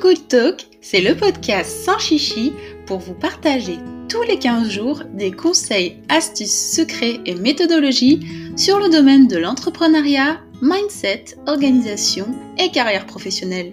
[0.00, 2.52] Good Talk, c'est le podcast sans chichi
[2.86, 3.78] pour vous partager
[4.08, 10.40] tous les 15 jours des conseils, astuces, secrets et méthodologies sur le domaine de l'entrepreneuriat,
[10.60, 12.26] mindset, organisation
[12.58, 13.72] et carrière professionnelle.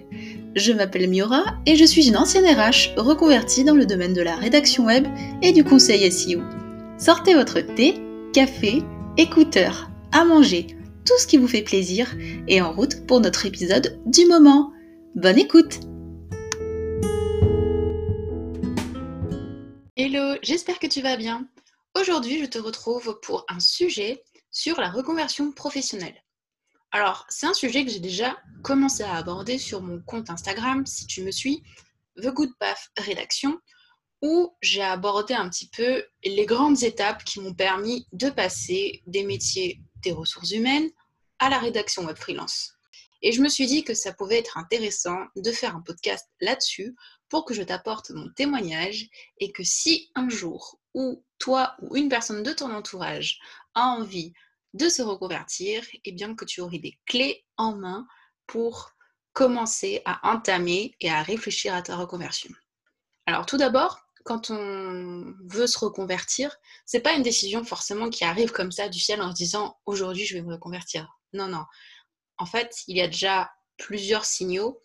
[0.55, 4.36] Je m'appelle Miora et je suis une ancienne RH reconvertie dans le domaine de la
[4.36, 5.05] rédaction web
[5.42, 6.42] et du conseil SEO.
[6.98, 7.95] Sortez votre thé,
[8.34, 8.81] café,
[9.17, 10.67] écouteurs, à manger,
[11.05, 12.16] tout ce qui vous fait plaisir
[12.48, 14.72] et en route pour notre épisode du moment.
[15.16, 15.80] Bonne écoute
[20.44, 21.48] j'espère que tu vas bien.
[21.96, 26.22] Aujourd'hui, je te retrouve pour un sujet sur la reconversion professionnelle.
[26.92, 31.08] Alors, c'est un sujet que j'ai déjà commencé à aborder sur mon compte Instagram, si
[31.08, 31.64] tu me suis,
[32.22, 33.58] The Good Path Rédaction,
[34.22, 39.23] où j'ai abordé un petit peu les grandes étapes qui m'ont permis de passer des
[39.23, 40.89] métiers des ressources humaines
[41.39, 42.73] à la rédaction web freelance.
[43.22, 46.94] Et je me suis dit que ça pouvait être intéressant de faire un podcast là-dessus
[47.34, 52.08] pour que je t'apporte mon témoignage et que si un jour ou toi ou une
[52.08, 53.39] personne de ton entourage
[53.73, 54.34] a envie
[54.76, 58.06] de se reconvertir, et eh bien que tu aurais des clés en main
[58.45, 58.92] pour
[59.34, 62.52] commencer à entamer et à réfléchir à ta reconversion.
[63.26, 68.52] Alors tout d'abord, quand on veut se reconvertir, c'est pas une décision forcément qui arrive
[68.52, 71.17] comme ça du ciel en se disant aujourd'hui je vais me reconvertir.
[71.34, 71.66] Non, non.
[72.38, 74.84] En fait, il y a déjà plusieurs signaux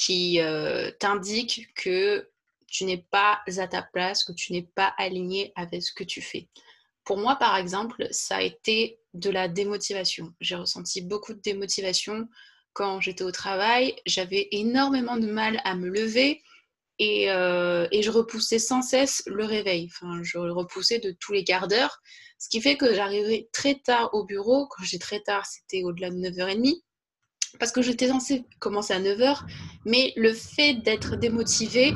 [0.00, 2.26] qui euh, t'indiquent que
[2.66, 6.22] tu n'es pas à ta place, que tu n'es pas aligné avec ce que tu
[6.22, 6.48] fais.
[7.04, 10.32] Pour moi, par exemple, ça a été de la démotivation.
[10.40, 12.28] J'ai ressenti beaucoup de démotivation
[12.72, 13.94] quand j'étais au travail.
[14.06, 16.40] J'avais énormément de mal à me lever
[17.02, 19.90] euh, et, je repoussais sans cesse le réveil.
[19.90, 22.00] Enfin, je le repoussais de tous les quarts d'heure.
[22.38, 24.66] Ce qui fait que j'arrivais très tard au bureau.
[24.68, 26.80] Quand j'ai très tard, c'était au-delà de 9h30.
[27.58, 29.40] Parce que j'étais censée commencer à 9h.
[29.84, 31.92] Mais le fait d'être démotivée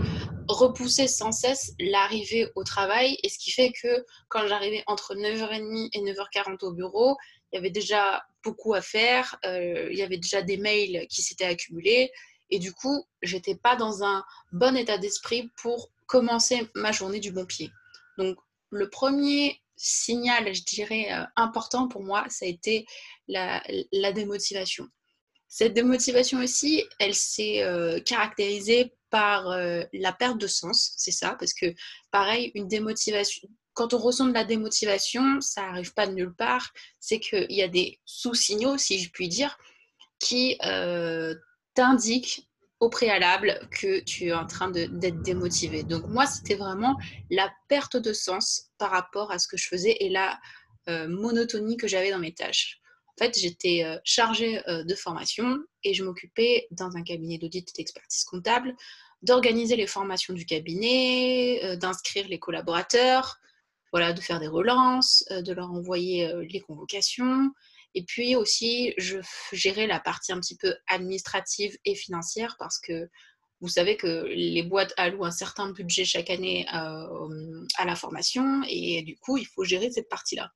[0.49, 3.19] repoussait sans cesse l'arrivée au travail.
[3.23, 7.17] Et ce qui fait que quand j'arrivais entre 9h30 et 9h40 au bureau,
[7.53, 9.37] il y avait déjà beaucoup à faire.
[9.45, 12.11] Euh, il y avait déjà des mails qui s'étaient accumulés
[12.51, 17.33] et du coup, j'étais pas dans un bon état d'esprit pour commencer ma journée du
[17.33, 17.71] bon pied.
[18.19, 18.37] Donc,
[18.71, 22.87] le premier signal, je dirais, euh, important pour moi, ça a été
[23.27, 23.63] la,
[24.13, 24.89] démotivation.
[25.57, 31.37] Cette démotivation aussi, elle s'est euh, caractérisée par euh, la perte de sens, c'est ça,
[31.39, 31.73] parce que
[32.11, 36.73] pareil, une démotivation, quand on ressent de la démotivation, ça n'arrive pas de nulle part,
[36.99, 39.57] c'est qu'il y a des sous-signaux, si je puis dire,
[40.19, 40.59] qui
[41.75, 42.49] t'indique
[42.81, 45.85] au préalable que tu es en train d'être démotivé.
[45.85, 46.97] Donc moi, c'était vraiment
[47.31, 50.37] la perte de sens par rapport à ce que je faisais et la
[50.89, 52.81] euh, monotonie que j'avais dans mes tâches.
[53.21, 57.75] En fait, j'étais euh, chargée euh, de formation et je m'occupais dans un cabinet d'audit
[57.77, 58.75] d'expertise comptable
[59.23, 63.39] d'organiser les formations du cabinet, d'inscrire les collaborateurs,
[63.91, 67.51] voilà, de faire des relances, de leur envoyer les convocations,
[67.95, 69.19] et puis aussi, je
[69.53, 73.09] gérais la partie un petit peu administrative et financière parce que
[73.61, 78.63] vous savez que les boîtes allouent un certain budget chaque année euh, à la formation
[78.69, 80.51] et du coup, il faut gérer cette partie-là.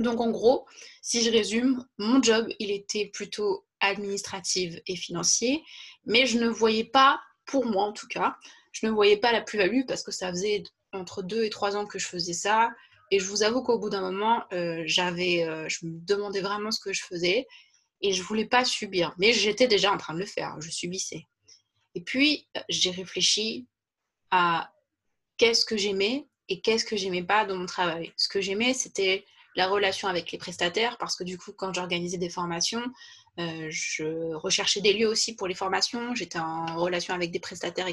[0.00, 0.66] Donc en gros,
[1.02, 5.62] si je résume, mon job, il était plutôt administratif et financier,
[6.06, 8.36] mais je ne voyais pas, pour moi en tout cas,
[8.72, 10.62] je ne voyais pas la plus-value parce que ça faisait
[10.92, 12.70] entre deux et trois ans que je faisais ça.
[13.10, 16.70] Et je vous avoue qu'au bout d'un moment, euh, j'avais, euh, je me demandais vraiment
[16.70, 17.46] ce que je faisais
[18.00, 19.14] et je voulais pas subir.
[19.18, 21.26] Mais j'étais déjà en train de le faire, je subissais.
[21.94, 23.66] Et puis, euh, j'ai réfléchi
[24.30, 24.72] à
[25.36, 28.12] qu'est-ce que j'aimais et qu'est-ce que j'aimais pas dans mon travail.
[28.16, 29.24] Ce que j'aimais, c'était
[29.56, 32.82] la relation avec les prestataires parce que du coup, quand j'organisais des formations,
[33.38, 36.14] je recherchais des lieux aussi pour les formations.
[36.14, 37.86] J'étais en relation avec des prestataires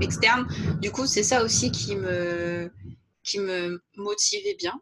[0.00, 0.46] externes.
[0.80, 2.72] Du coup, c'est ça aussi qui me,
[3.22, 4.80] qui me motivait bien.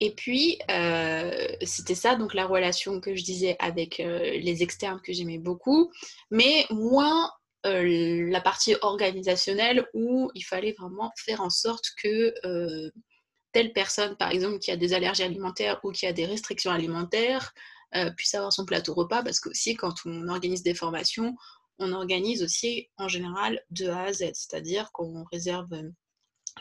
[0.00, 5.00] Et puis, euh, c'était ça, donc la relation que je disais avec euh, les externes
[5.00, 5.92] que j'aimais beaucoup,
[6.30, 7.30] mais moins
[7.64, 12.34] euh, la partie organisationnelle où il fallait vraiment faire en sorte que
[13.54, 17.54] telle personne, par exemple, qui a des allergies alimentaires ou qui a des restrictions alimentaires,
[18.16, 21.36] puisse avoir son plateau repas, parce que aussi, quand on organise des formations,
[21.78, 25.70] on organise aussi en général de A à Z, c'est-à-dire qu'on réserve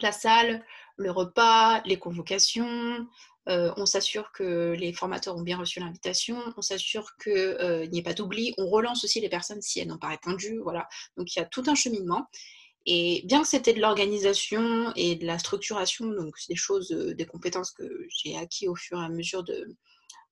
[0.02, 0.66] la salle,
[0.98, 3.08] le repas, les convocations.
[3.50, 6.42] Euh, on s'assure que les formateurs ont bien reçu l'invitation.
[6.58, 8.54] On s'assure qu'il euh, n'y ait pas d'oubli.
[8.58, 10.60] On relance aussi les personnes si elles n'ont pas répondu.
[10.64, 10.88] Voilà.
[11.18, 12.28] Donc il y a tout un cheminement.
[12.86, 17.26] Et bien que c'était de l'organisation et de la structuration, donc des choses, euh, des
[17.26, 19.76] compétences que j'ai acquis au fur et à mesure de,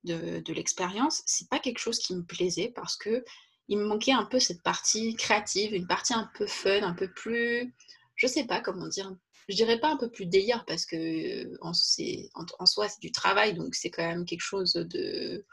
[0.04, 3.24] de, de l'expérience, c'est pas quelque chose qui me plaisait parce que
[3.68, 7.10] il me manquait un peu cette partie créative, une partie un peu fun, un peu
[7.10, 7.74] plus,
[8.16, 9.16] je sais pas comment dire,
[9.48, 13.76] je dirais pas un peu plus délire parce que en soi c'est du travail, donc
[13.76, 15.46] c'est quand même quelque chose de,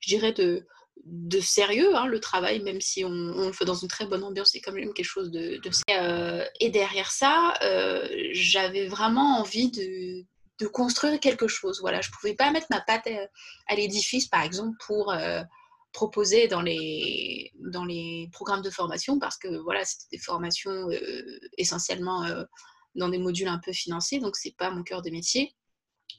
[0.00, 0.66] je dirais de,
[1.04, 4.50] de sérieux, hein, le travail, même si on, le fait dans une très bonne ambiance,
[4.52, 9.70] c'est quand même quelque chose de, de euh, et derrière ça, euh, j'avais vraiment envie
[9.70, 10.24] de,
[10.72, 11.80] construire quelque chose.
[11.80, 13.08] Voilà, je pouvais pas mettre ma patte
[13.66, 15.42] à, l'édifice, par exemple, pour euh,
[15.92, 20.86] proposer dans les, dans les programmes de formation, parce que voilà, c'était des formations
[21.58, 22.24] essentiellement
[22.94, 25.56] dans des modules un peu financiers, donc c'est pas mon cœur de métier.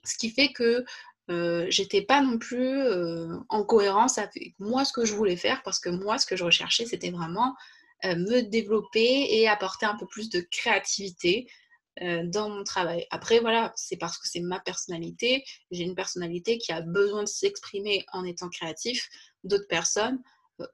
[0.03, 0.83] Ce qui fait que
[1.29, 5.63] euh, j'étais pas non plus euh, en cohérence avec moi ce que je voulais faire
[5.63, 7.55] parce que moi ce que je recherchais c'était vraiment
[8.03, 11.47] euh, me développer et apporter un peu plus de créativité
[12.23, 13.05] dans mon travail.
[13.11, 17.27] Après voilà, c'est parce que c'est ma personnalité, j'ai une personnalité qui a besoin de
[17.27, 19.07] s'exprimer en étant créatif,
[19.43, 20.19] d'autres personnes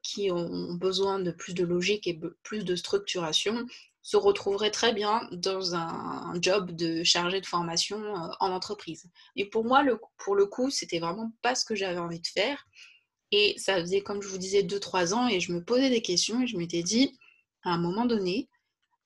[0.01, 3.65] qui ont besoin de plus de logique et plus de structuration
[4.01, 9.09] se retrouverait très bien dans un, job de chargé de formation euh, en entreprise.
[9.35, 9.83] Et pour moi,
[10.17, 12.65] pour le coup, c'était vraiment pas ce que j'avais envie de faire.
[13.31, 16.41] Et ça faisait, comme je vous disais, 2-3 ans et je me posais des questions
[16.41, 17.17] et je m'étais dit,
[17.63, 18.49] à un moment donné,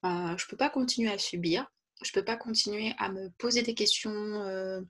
[0.06, 1.66] euh, je peux pas continuer à subir,
[2.02, 4.82] je peux pas continuer à me poser des questions euh,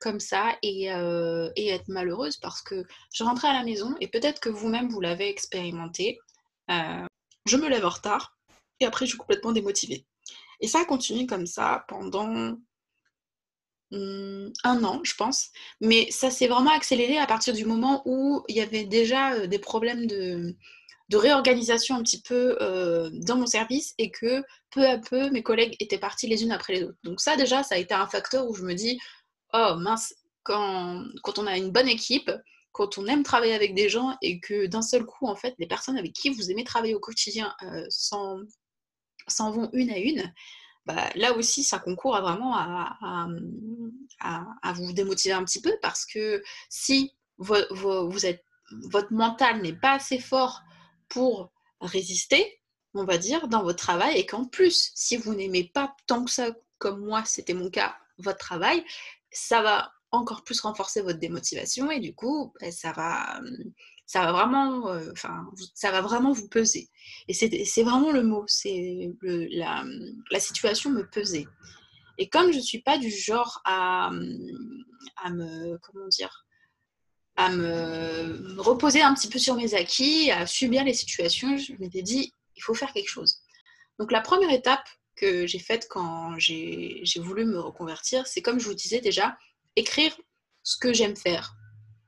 [0.00, 4.48] comme ça et, être malheureuse parce que je rentrais à la maison et peut-être que
[4.48, 6.18] vous-même vous l'avez expérimenté.
[6.68, 8.36] je me lève en retard,
[8.80, 10.06] et après je suis complètement démotivée.
[10.60, 12.56] Et ça a continué comme ça pendant
[13.90, 15.50] hmm, un an, je pense.
[15.80, 19.46] Mais ça s'est vraiment accéléré à partir du moment où il y avait déjà euh,
[19.46, 20.56] des problèmes de,
[21.12, 25.74] réorganisation un petit peu euh, dans mon service et que peu à peu mes collègues
[25.80, 26.98] étaient partis les unes après les autres.
[27.02, 29.00] Donc ça déjà, ça a été un facteur où je me dis,
[29.52, 32.30] oh mince, quand, quand on a une bonne équipe,
[32.72, 35.66] quand on aime travailler avec des gens et que d'un seul coup, en fait, les
[35.66, 37.84] personnes avec qui vous aimez travailler au quotidien euh,
[39.28, 40.32] s'en vont une à une,
[40.86, 43.28] bah, là aussi, ça concourt vraiment à,
[44.74, 50.62] vous démotiver un petit peu parce que si votre mental n'est pas assez fort
[51.08, 52.60] pour résister,
[52.94, 56.30] on va dire, dans votre travail et qu'en plus, si vous n'aimez pas tant que
[56.30, 58.84] ça, comme moi, c'était mon cas, votre travail,
[59.30, 63.40] ça va encore plus renforcer votre démotivation et du coup, bah, ça va
[64.10, 65.12] ça va vraiment, euh,
[65.72, 66.90] ça va vraiment vous peser.
[67.28, 69.84] Et c'est vraiment le mot, c'est la,
[70.40, 71.46] situation me pesait.
[72.18, 76.44] Et comme je ne suis pas du genre à me, comment dire,
[77.36, 82.02] à me reposer un petit peu sur mes acquis, à subir les situations, je m'étais
[82.02, 83.36] dit, il faut faire quelque chose.
[84.00, 88.66] Donc la première étape que j'ai faite quand j'ai voulu me reconvertir, c'est comme je
[88.66, 89.38] vous disais déjà,
[89.76, 90.20] écrire
[90.64, 91.54] ce que j'aime faire.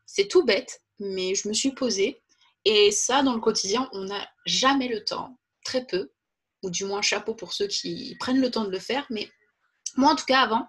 [0.05, 2.21] C'est tout bête, mais je me suis posée.
[2.65, 6.13] Et ça, dans le quotidien, on n'a jamais le temps, très peu,
[6.63, 9.07] ou du moins chapeau pour ceux qui prennent le temps de le faire.
[9.11, 9.29] Mais
[9.97, 10.69] moi, en tout cas, avant,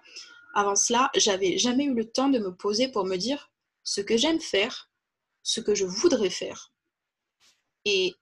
[0.55, 3.51] avant cela, j'avais jamais eu le temps de me poser pour me dire
[3.83, 4.89] ce que j'aime faire,
[5.43, 6.73] ce que je voudrais faire,
[7.85, 8.15] et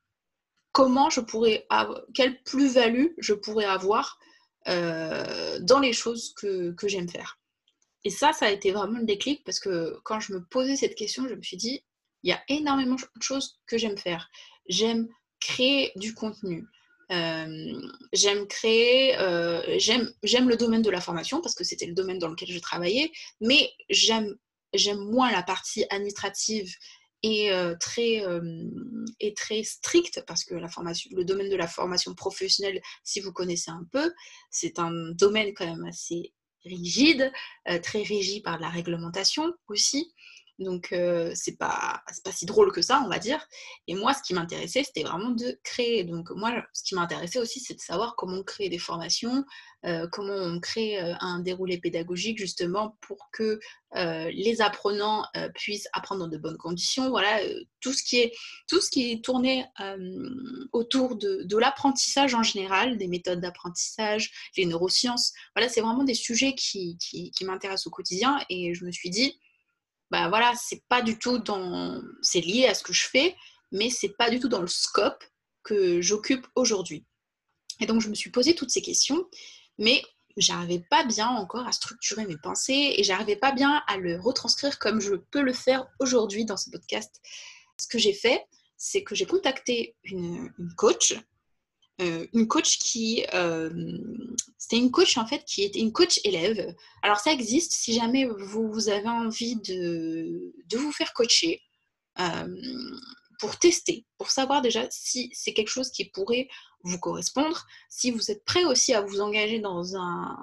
[0.72, 4.17] comment je pourrais avoir, quelle plus-value je pourrais avoir
[4.67, 7.39] euh, dans les choses que, que j'aime faire.
[8.03, 10.96] Et ça, ça a été vraiment le déclic parce que quand je me posais cette
[10.96, 11.84] question, je me suis dit,
[12.24, 14.30] il y a énormément de choses que j'aime faire.
[14.68, 15.08] J'aime
[15.40, 16.66] créer du contenu.
[17.12, 17.82] Euh,
[18.13, 22.30] j'aime créer, euh, j'aime le domaine de la formation parce que c'était le domaine dans
[22.30, 23.12] lequel je travaillais,
[23.42, 24.38] mais j'aime
[25.10, 26.74] moins la partie administrative
[27.24, 28.24] et, euh, très,
[29.20, 33.34] et très stricte parce que la formation, le domaine de la formation professionnelle, si vous
[33.34, 34.13] connaissez un peu,
[34.50, 37.32] c'est un domaine quand même assez rigide,
[37.84, 40.13] très régi par la réglementation aussi.
[40.62, 43.46] Donc, euh, c'est pas, pas si drôle que ça, on va dire.
[43.88, 46.03] Et moi, ce qui m'intéressait, c'était vraiment de créer.
[46.03, 49.44] Donc, moi, ce qui m'intéressait aussi, c'est de savoir comment on crée des formations,
[49.86, 53.60] euh, comment on crée euh, un déroulé pédagogique, justement, pour que
[53.94, 57.10] les apprenants puissent apprendre dans de bonnes conditions.
[57.10, 57.41] Voilà,
[57.82, 58.32] tout ce qui est,
[58.70, 59.65] tout ce qui tourné
[60.72, 65.34] autour de, l'apprentissage en général, des méthodes d'apprentissage, les neurosciences.
[65.58, 68.39] Voilà, c'est vraiment des sujets qui, qui m'intéressent au quotidien.
[68.50, 69.38] Et je me suis dit,
[70.12, 72.01] bah voilà, c'est pas du tout dans.
[72.22, 73.36] C'est lié à ce que je fais,
[73.72, 75.24] mais c'est pas du tout dans le scope
[75.63, 77.06] que j'occupe aujourd'hui.
[77.80, 79.25] Et donc, je me suis posé toutes ces questions,
[79.80, 80.03] mais
[80.36, 84.80] j'arrivais pas bien encore à structurer mes pensées et j'arrivais pas bien à le retranscrire
[84.80, 87.22] comme je peux le faire aujourd'hui dans ce podcast.
[87.80, 91.15] Ce que j'ai fait, c'est que j'ai contacté une, une coach
[92.01, 93.70] euh, une coach qui euh,
[94.72, 96.74] une coach en fait qui était une coach élève.
[97.01, 101.62] Alors ça existe si jamais vous, avez envie de, de, vous faire coacher
[102.20, 102.48] euh,
[103.39, 106.48] pour tester, pour savoir déjà si c'est quelque chose qui pourrait
[106.84, 110.38] vous correspondre, si vous êtes prêt aussi à vous engager dans un,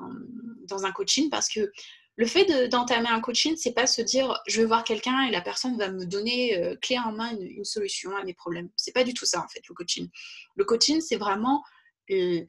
[0.66, 1.72] dans un coaching, parce que
[2.18, 5.40] le fait d'entamer un coaching, c'est pas se dire je vais voir quelqu'un et la
[5.40, 8.68] personne va me donner euh, clé en main une, solution à mes problèmes.
[8.74, 10.10] C'est pas du tout ça en fait le coaching.
[10.56, 11.62] Le coaching, c'est vraiment
[12.10, 12.44] euh,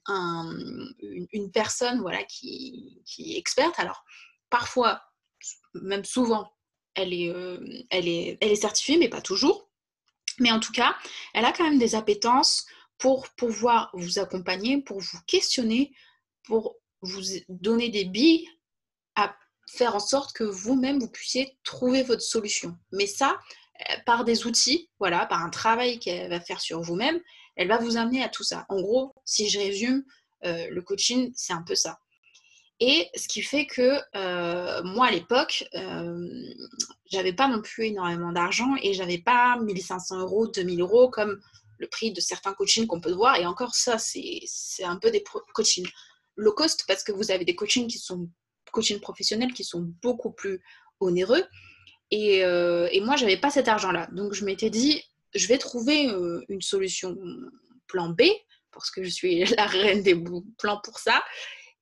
[1.00, 3.80] une, personne voilà qui, est experte.
[3.80, 4.04] Alors
[4.50, 5.04] parfois,
[5.76, 6.52] même souvent,
[6.96, 7.60] elle est, euh,
[7.92, 9.70] elle, est, elle est certifiée, mais pas toujours.
[10.40, 10.96] Mais en tout cas,
[11.36, 12.66] elle a quand même des appétences
[12.98, 15.94] pour pouvoir vous accompagner, pour vous questionner,
[16.42, 18.50] pour vous donner des billes
[19.70, 22.78] faire en sorte que vous-même, vous puissiez trouver votre solution.
[22.92, 23.40] Mais ça,
[23.82, 27.20] euh, par des outils, voilà, par un travail qu'elle va faire sur vous-même,
[27.56, 28.66] elle va vous amener à tout ça.
[28.70, 30.04] En gros, si je résume,
[30.46, 32.00] euh, le coaching, c'est un peu ça.
[32.82, 35.66] Et ce qui fait que euh, moi, à l'époque,
[37.12, 41.42] j'avais pas non plus énormément d'argent et j'avais pas 1500 euros, 2000 euros comme
[41.78, 43.36] le prix de certains coachings qu'on peut voir.
[43.36, 44.46] Et encore ça, c'est
[44.84, 45.24] un peu des
[45.54, 45.90] coachings
[46.38, 48.30] low cost parce que vous avez des coachings qui sont
[48.72, 50.62] coachings professionnels qui sont beaucoup plus
[51.00, 51.44] onéreux.
[52.12, 54.08] Et, euh, et moi, j'avais pas cet argent-là.
[54.12, 55.04] Donc, je m'étais dit,
[55.36, 57.18] je vais trouver euh, une solution
[57.88, 58.24] plan B,
[58.72, 60.16] parce que je suis la reine des
[60.58, 61.24] plans pour ça.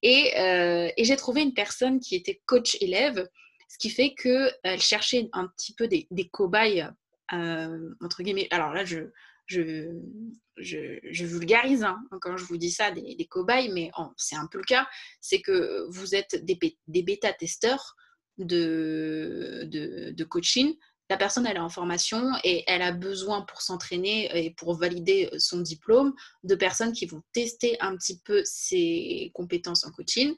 [0.03, 3.27] Et, euh, et j'ai trouvé une personne qui était coach élève,
[3.69, 6.87] ce qui fait qu'elle cherchait un petit peu des, des cobayes,
[7.31, 8.47] entre guillemets.
[8.51, 9.11] Alors là, je,
[9.47, 14.63] je, vulgarise hein, quand je vous dis ça, des, cobayes, mais c'est un peu le
[14.63, 14.87] cas,
[15.21, 17.95] c'est que vous êtes des, des bêta-testeurs
[18.37, 20.75] de, de, coaching.
[21.09, 25.29] La personne, elle est en formation et elle a besoin pour s'entraîner et pour valider
[25.37, 26.13] son diplôme
[26.43, 30.35] de personnes qui vont tester un petit peu ses compétences en coaching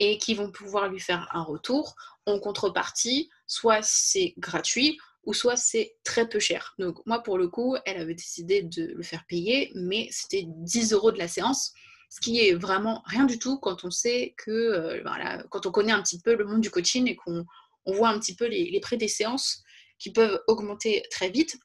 [0.00, 1.94] et qui vont pouvoir lui faire un retour
[2.26, 3.30] en contrepartie.
[3.46, 6.74] Soit c'est gratuit, ou soit c'est très peu cher.
[6.78, 10.94] Donc moi pour le coup, elle avait décidé de le faire payer, mais c'était 10
[10.94, 11.74] euros de la séance,
[12.08, 15.70] ce qui est vraiment rien du tout quand on sait que, euh, voilà, quand on
[15.70, 17.44] connaît un petit peu le monde du coaching et qu'on
[17.84, 19.62] voit un petit peu les, prix des séances
[19.98, 21.58] qui peuvent augmenter très vite.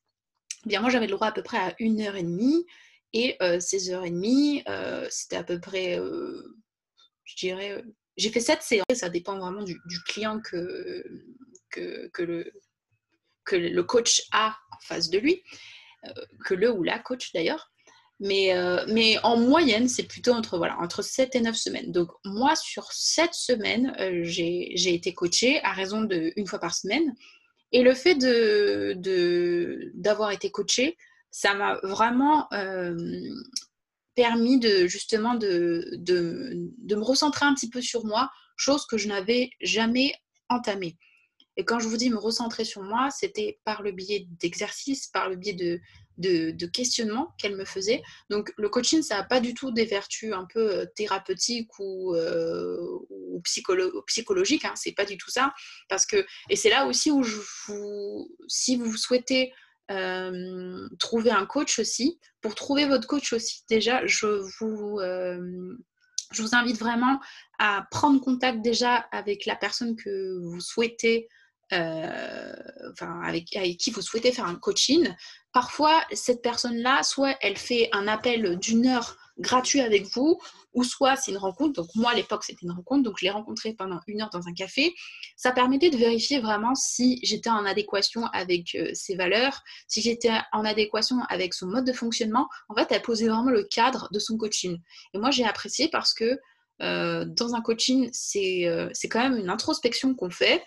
[0.65, 2.65] Eh bien moi j'avais le droit à peu près à une heure et demie
[3.13, 7.81] et euh, ces heures et demie, euh, c'était à peu près, je dirais,
[8.17, 11.05] j'ai fait 7 séances, ça dépend vraiment du, client que
[12.19, 12.51] le
[13.45, 15.43] que le coach a en face de lui,
[16.05, 16.11] euh,
[16.45, 17.69] que le ou la coach d'ailleurs.
[18.19, 21.91] Mais, euh, mais en moyenne, c'est plutôt entre, voilà, entre 7 et 9 semaines.
[21.91, 26.73] Donc moi, sur 7 semaines, euh, j'ai été coachée à raison de une fois par
[26.73, 27.13] semaine.
[27.71, 30.95] Et le fait d'avoir de, d'avoir été coachée,
[31.31, 32.47] ça m'a vraiment
[34.15, 38.97] permis de justement de, de, de, me recentrer un petit peu sur moi, chose que
[38.97, 40.13] je n'avais jamais
[40.49, 40.97] entamée.
[41.57, 45.29] Et quand je vous dis me recentrer sur moi, c'était par le biais d'exercices, par
[45.29, 45.79] le biais de,
[46.17, 48.01] de, questionnements qu'elle me faisait.
[48.29, 52.15] Donc le coaching, ça n'a pas du tout des vertus un peu euh, thérapeutiques ou,
[52.15, 52.77] euh,
[53.09, 54.65] ou psychologiques.
[54.65, 55.53] Hein, c'est pas du tout ça.
[55.89, 57.23] Parce que, et c'est là aussi où
[58.47, 59.53] si vous souhaitez
[59.91, 64.27] euh, trouver un coach aussi, pour trouver votre coach aussi, déjà, je
[64.59, 67.19] vous, je vous invite vraiment
[67.59, 71.29] à prendre contact déjà avec la personne que vous souhaitez
[71.73, 75.13] enfin, avec, qui vous souhaitez faire un coaching,
[75.51, 80.39] parfois cette personne-là, soit elle fait un appel d'une heure gratuit avec vous,
[80.73, 81.73] ou soit c'est une rencontre.
[81.73, 84.47] Donc moi à l'époque c'était une rencontre, donc je l'ai rencontré pendant une heure dans
[84.47, 84.93] un café.
[85.35, 90.31] Ça permettait de vérifier vraiment si j'étais en adéquation avec euh, ses valeurs, si j'étais
[90.51, 92.47] en adéquation avec son mode de fonctionnement.
[92.69, 94.79] En fait, elle posait vraiment le cadre de son coaching.
[95.13, 96.39] Et moi j'ai apprécié parce que
[96.81, 98.65] euh, dans un coaching, c'est
[99.09, 100.63] quand même une introspection qu'on fait.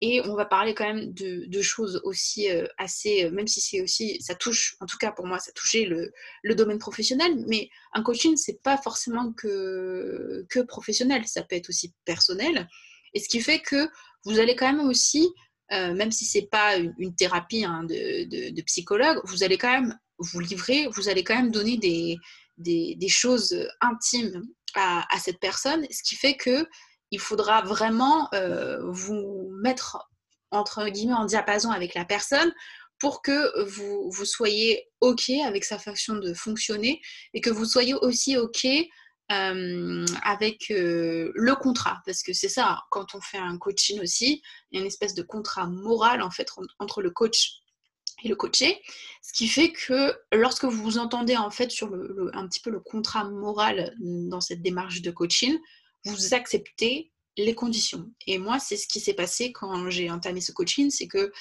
[0.00, 3.80] Et on va parler quand même de, choses aussi euh, assez, euh, même si c'est
[3.80, 8.02] aussi, ça touche, en tout cas pour moi, ça touchait le, domaine professionnel, mais un
[8.02, 12.68] coaching, c'est pas forcément que, professionnel, ça peut être aussi personnel.
[13.12, 13.88] Et ce qui fait que
[14.24, 15.28] vous allez quand même aussi,
[15.72, 20.38] euh, même si c'est pas une, thérapie hein, de, psychologue, vous allez quand même vous
[20.38, 21.76] livrer, vous allez quand même donner
[22.56, 26.68] des choses intimes à, à, cette personne, ce qui fait que
[27.10, 30.08] il faudra vraiment euh, vous mettre
[30.50, 32.52] entre guillemets en diapason avec la personne
[32.98, 37.00] pour que vous, soyez OK avec sa façon de fonctionner
[37.32, 38.66] et que vous soyez aussi OK
[39.30, 42.00] euh, avec euh, le contrat.
[42.04, 45.14] Parce que c'est ça, quand on fait un coaching aussi, il y a une espèce
[45.14, 46.50] de contrat moral en fait
[46.80, 47.60] entre le coach
[48.24, 48.82] et le coaché,
[49.22, 51.92] ce qui fait que lorsque vous vous entendez en fait sur
[52.32, 55.56] un petit peu le contrat moral dans cette démarche de coaching,
[56.08, 58.10] vous acceptez les conditions.
[58.26, 61.32] Et moi, c'est ce qui s'est passé quand j'ai entamé ce coaching, c'est que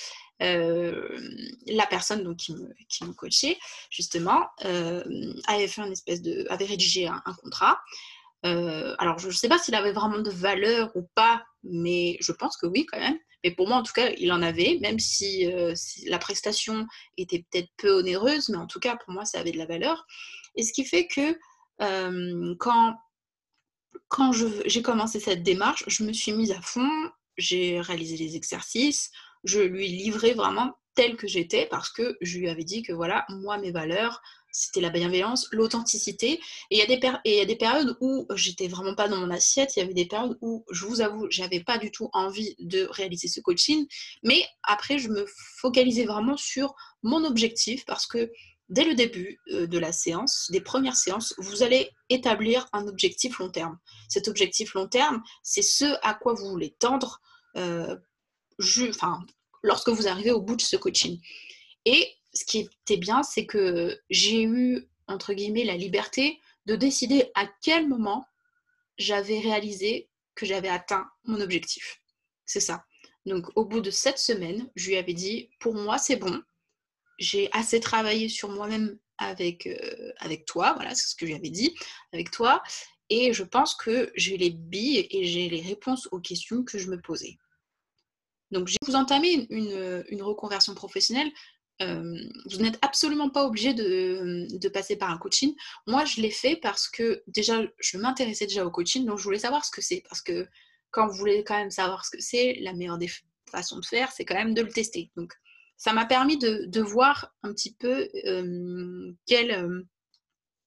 [0.43, 1.19] euh,
[1.65, 3.57] la personne donc, qui, me, qui me coachait,
[3.89, 6.45] justement, avait fait un espèce de.
[6.49, 7.79] avait rédigé un, contrat.
[8.43, 12.57] alors, je ne sais pas s'il avait vraiment de valeur ou pas, mais je pense
[12.57, 13.17] que oui, quand même.
[13.43, 17.45] Mais pour moi, en tout cas, il en avait, même si, si la prestation était
[17.49, 20.05] peut-être peu onéreuse, mais en tout cas, pour moi, ça avait de la valeur.
[20.55, 21.37] Et ce qui fait que
[21.79, 22.95] quand
[24.07, 24.31] quand
[24.65, 26.89] j'ai commencé cette démarche, je me suis mise à fond,
[27.37, 29.11] j'ai réalisé les exercices,
[29.43, 33.25] je lui livrais vraiment tel que j'étais parce que je lui avais dit que voilà,
[33.29, 36.39] moi, mes valeurs, c'était la bienveillance, l'authenticité.
[36.71, 39.79] Et il y, y a des périodes où j'étais vraiment pas dans mon assiette, il
[39.79, 43.27] y avait des périodes où, je vous avoue, j'avais pas du tout envie de réaliser
[43.27, 43.85] ce coaching.
[44.23, 45.25] Mais après, je me
[45.59, 48.31] focalisais vraiment sur mon objectif parce que
[48.69, 53.39] dès le début euh, de la séance, des premières séances, vous allez établir un objectif
[53.39, 53.77] long terme.
[54.09, 57.21] Cet objectif long terme, c'est ce à quoi vous voulez tendre
[57.55, 57.95] euh,
[58.89, 59.25] enfin,
[59.63, 61.19] lorsque vous arrivez au bout de ce coaching.
[61.85, 67.31] Et ce qui était bien, c'est que j'ai eu, entre guillemets, la liberté de décider
[67.35, 68.25] à quel moment
[68.97, 72.01] j'avais réalisé que j'avais atteint mon objectif.
[72.45, 72.85] C'est ça.
[73.25, 76.41] Donc, au bout de sept semaines, je lui avais dit, pour moi, c'est bon,
[77.17, 81.75] j'ai assez travaillé sur moi-même avec, euh, avec toi, voilà, c'est ce que j'avais dit,
[82.13, 82.61] avec toi,
[83.09, 86.89] et je pense que j'ai les billes et j'ai les réponses aux questions que je
[86.89, 87.37] me posais.
[88.51, 91.31] Donc, vous entamez une, une reconversion professionnelle,
[91.81, 92.17] euh,
[92.49, 95.53] vous n'êtes absolument pas obligé de, de, passer par un coaching.
[95.85, 99.39] Moi, je l'ai fait parce que déjà, je m'intéressais déjà au coaching, donc je voulais
[99.39, 100.03] savoir ce que c'est.
[100.09, 100.47] Parce que
[100.89, 103.11] quand vous voulez quand même savoir ce que c'est, la meilleure des
[103.51, 105.11] façons de faire, c'est quand même de le tester.
[105.15, 105.33] Donc,
[105.77, 109.83] ça m'a permis de, voir un petit peu euh, quel, euh,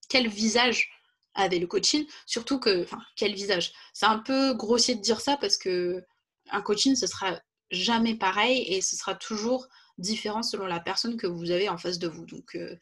[0.08, 0.88] quel visage
[1.34, 3.72] avait le coaching, surtout que, enfin, quel visage.
[3.92, 6.04] C'est un peu grossier de dire ça parce que
[6.50, 11.26] un coaching, ce sera jamais pareil et ce sera toujours différent selon la personne que
[11.26, 12.26] vous avez en face de vous.
[12.26, 12.76] Donc, euh,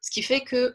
[0.00, 0.74] ce qui fait que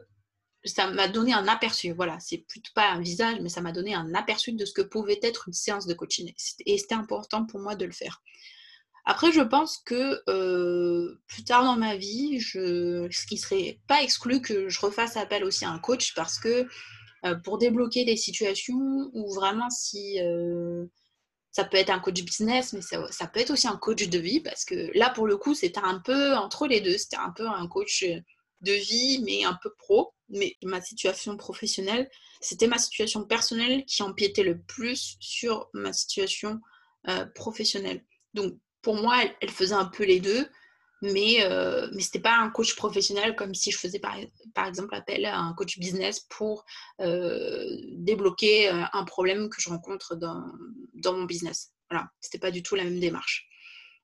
[0.64, 1.92] ça m'a donné un aperçu.
[1.92, 4.82] Voilà, c'est plutôt pas un visage, mais ça m'a donné un aperçu de ce que
[4.82, 6.34] pouvait être une séance de coaching.
[6.66, 8.22] Et c'était important pour moi de le faire.
[9.10, 14.42] Après, je pense que euh, plus tard dans ma vie, ce qui serait pas exclu
[14.42, 16.68] que je refasse appel aussi à un coach parce que
[17.24, 20.86] euh, pour débloquer des situations où vraiment si euh,
[21.52, 24.20] ça peut être un coach business, mais ça, ça, peut être aussi un coach de
[24.20, 27.32] vie parce que là pour le coup c'était un peu entre les deux, c'était un
[27.32, 28.04] peu un coach
[28.60, 30.14] de vie mais un peu pro.
[30.28, 32.10] Mais ma situation professionnelle,
[32.42, 36.60] c'était ma situation personnelle qui empiétait le plus sur ma situation
[37.34, 38.04] professionnelle.
[38.34, 40.48] Donc pour moi, elle, faisait un peu les deux,
[41.02, 44.16] mais, euh, mais ce n'était pas un coach professionnel comme si je faisais par,
[44.56, 46.64] par exemple appel à un coach business pour
[47.02, 47.66] euh,
[47.98, 50.42] débloquer euh, un problème que je rencontre dans,
[50.94, 51.74] dans mon business.
[51.90, 53.50] Voilà, ce n'était pas du tout la même démarche.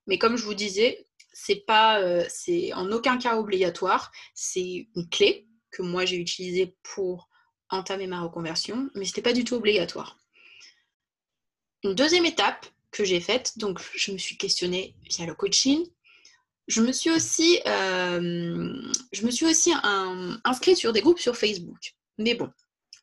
[0.06, 4.12] Mais comme je vous disais, c'est pas, c'est en aucun cas obligatoire.
[4.34, 7.30] C'est une clé que moi j'ai utilisée pour
[7.70, 10.18] entamer ma reconversion, mais ce n'était pas du tout obligatoire.
[11.84, 13.58] Une deuxième étape, que j'ai faite.
[13.58, 15.84] Donc, je me suis questionnée via le coaching.
[16.66, 18.74] Je me suis aussi, euh,
[19.12, 19.72] je me suis aussi
[20.44, 21.94] inscrite sur des groupes sur Facebook.
[22.16, 22.48] Mais bon,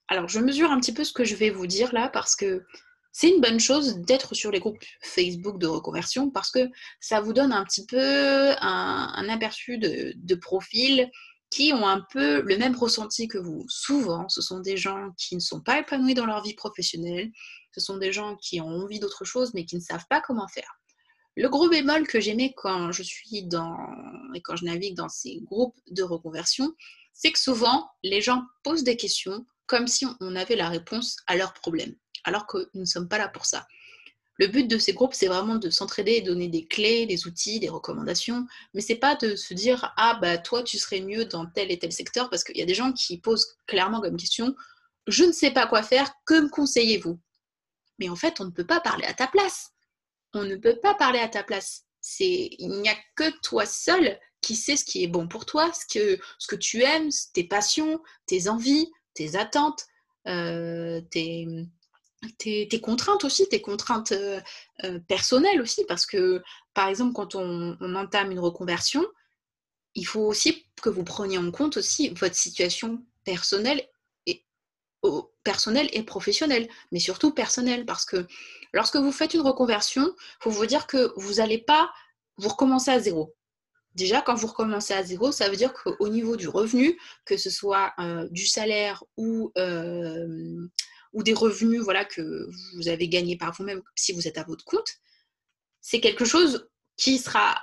[0.08, 2.66] alors je mesure un petit peu ce que je vais vous dire là parce que
[3.12, 7.34] c'est une bonne chose d'être sur les groupes Facebook de reconversion parce que ça vous
[7.34, 11.12] donne un petit peu un, aperçu de, de profils
[11.52, 13.66] qui ont un peu le même ressenti que vous.
[13.68, 17.30] Souvent, ce sont des gens qui ne sont pas épanouis dans leur vie professionnelle,
[17.74, 20.48] ce sont des gens qui ont envie d'autre chose mais qui ne savent pas comment
[20.48, 20.80] faire.
[21.38, 23.78] Le gros bémol que j'aimais quand je suis dans
[24.34, 26.74] et quand je navigue dans ces groupes de reconversion,
[27.14, 31.38] c'est que souvent les gens posent des questions comme si on avait la réponse à
[31.38, 33.66] leurs problèmes, alors que nous ne sommes pas là pour ça.
[34.38, 37.60] Le but de ces groupes, c'est vraiment de s'entraider et donner des clés, des outils,
[37.60, 41.46] des recommandations, mais c'est pas de se dire ah bah toi tu serais mieux dans
[41.46, 44.56] tel et tel secteur parce qu'il y a des gens qui posent clairement comme question
[45.08, 47.20] je ne sais pas quoi faire, que me conseillez-vous?
[48.02, 49.74] Mais en fait, on ne peut pas parler à ta place.
[50.34, 51.86] On ne peut pas parler à ta place.
[52.20, 55.86] Il n'y a que toi seul qui sais ce qui est bon pour toi, ce
[55.86, 59.86] que, ce que tu aimes, tes passions, tes envies, tes attentes,
[60.28, 61.48] euh, tes,
[62.40, 64.42] tes, contraintes aussi, tes contraintes euh,
[64.84, 66.42] euh, personnelles aussi, parce que
[66.74, 69.06] par exemple, quand on, on, entame une reconversion,
[69.94, 73.88] il faut aussi que vous preniez en compte aussi votre situation personnelle
[75.44, 78.28] personnel et professionnel, mais surtout personnel, parce que
[78.74, 81.92] lorsque vous faites une reconversion, il faut vous dire que vous n'allez pas
[82.38, 83.36] vous recommencer à zéro.
[83.96, 87.50] Déjà, quand vous recommencez à zéro, ça veut dire qu'au niveau du revenu, que ce
[87.50, 90.68] soit euh, du salaire ou, euh,
[91.12, 94.64] ou des revenus voilà, que vous avez gagnés par vous-même si vous êtes à votre
[94.64, 94.98] compte,
[95.82, 97.60] c'est quelque chose qui sera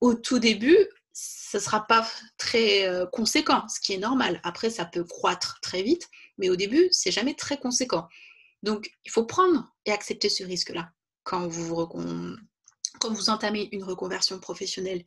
[0.00, 0.78] au tout début,
[1.12, 4.40] ce ne sera pas très euh, conséquent, ce qui est normal.
[4.44, 6.08] Après, ça peut croître très vite,
[6.40, 8.08] mais au début, c'est jamais très conséquent.
[8.62, 10.90] Donc, il faut prendre et accepter ce risque-là
[11.22, 11.76] quand vous,
[13.28, 15.04] entamez une reconversion professionnelle.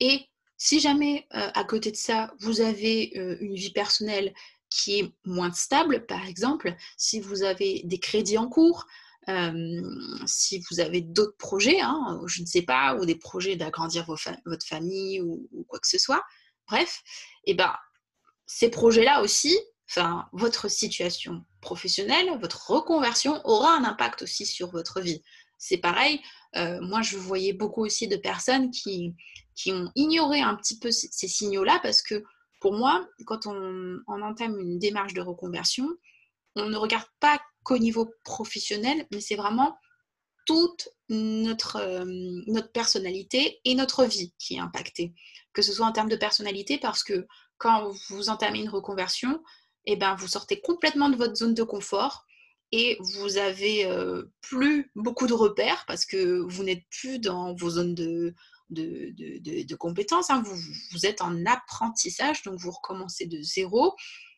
[0.00, 0.22] Et
[0.56, 4.34] si jamais, euh, à côté de ça, vous avez euh, une vie personnelle
[4.70, 8.86] qui est moins stable, par exemple, si vous avez des crédits en cours,
[10.26, 14.66] si vous avez d'autres projets, hein, je ne sais pas, ou des projets d'agrandir votre
[14.66, 16.24] famille ou, quoi que ce soit,
[16.66, 17.02] bref,
[17.44, 17.72] et eh ben,
[18.46, 19.56] ces projets-là aussi,
[19.90, 25.22] enfin, votre situation professionnelle, votre reconversion aura un impact aussi sur votre vie.
[25.58, 26.20] C'est pareil,
[26.56, 29.14] euh, moi je voyais beaucoup aussi de personnes qui,
[29.54, 32.24] qui ont ignoré un petit peu ces, signaux-là parce que
[32.60, 35.88] pour moi, quand on, entame une démarche de reconversion,
[36.56, 39.76] on ne regarde pas qu'au niveau professionnel, mais c'est vraiment
[40.46, 42.04] toute notre, euh,
[42.46, 45.14] notre personnalité et notre vie qui est impactée.
[45.52, 47.26] Que ce soit en termes de personnalité, parce que
[47.58, 49.42] quand vous entamez une reconversion,
[49.86, 52.26] eh ben, vous sortez complètement de votre zone de confort
[52.72, 57.70] et vous avez euh, plus beaucoup de repères parce que vous n'êtes plus dans vos
[57.70, 58.34] zones de,
[58.70, 60.30] de, compétences.
[60.30, 60.42] Hein.
[60.44, 60.56] Vous,
[60.92, 63.94] vous, êtes en apprentissage, donc vous recommencez de zéro.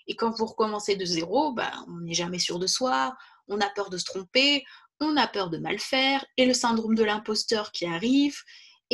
[0.07, 3.15] Et quand vous recommencez de zéro, bah, on n'est jamais sûr de soi,
[3.49, 4.65] on a peur de se tromper,
[5.01, 8.37] on a peur de mal faire, et le syndrome de l'imposteur qui arrive,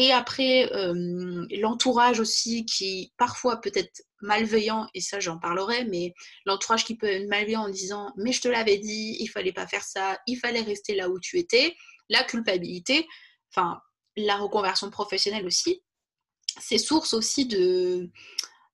[0.01, 6.15] et après euh, l'entourage aussi qui parfois peut être malveillant, et ça j'en parlerai, mais
[6.47, 9.67] l'entourage qui peut être malveillant en disant mais je te l'avais dit, il fallait pas
[9.67, 11.75] faire ça, il fallait rester là où tu étais,
[12.09, 13.09] la culpabilité,
[13.53, 13.81] enfin
[14.17, 15.83] la reconversion professionnelle aussi,
[16.61, 18.09] c'est source aussi de,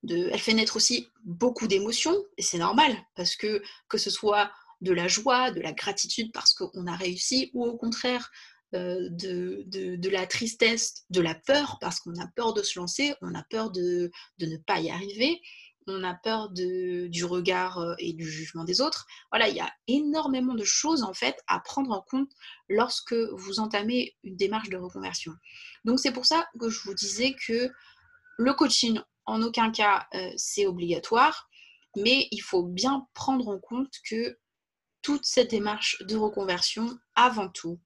[0.06, 4.92] elle fait naître aussi beaucoup d'émotions, et c'est normal, parce que que ce soit de
[4.92, 8.30] la joie, de la gratitude parce qu'on a réussi, ou au contraire
[8.74, 13.34] euh, de, la tristesse, de la peur parce qu'on a peur de se lancer, on
[13.34, 14.10] a peur de,
[14.40, 15.40] ne pas y arriver,
[15.86, 19.06] on a peur du regard euh, et du jugement des autres.
[19.30, 22.30] Voilà, il y a énormément de choses en fait à prendre en compte
[22.68, 25.32] lorsque vous entamez une démarche de reconversion.
[25.84, 27.70] Donc c'est pour ça que je vous disais que
[28.38, 31.48] le coaching en aucun cas, euh, c'est obligatoire,
[31.96, 34.38] mais il faut bien prendre en compte que
[35.02, 37.78] toute cette démarche de reconversion, avant tout,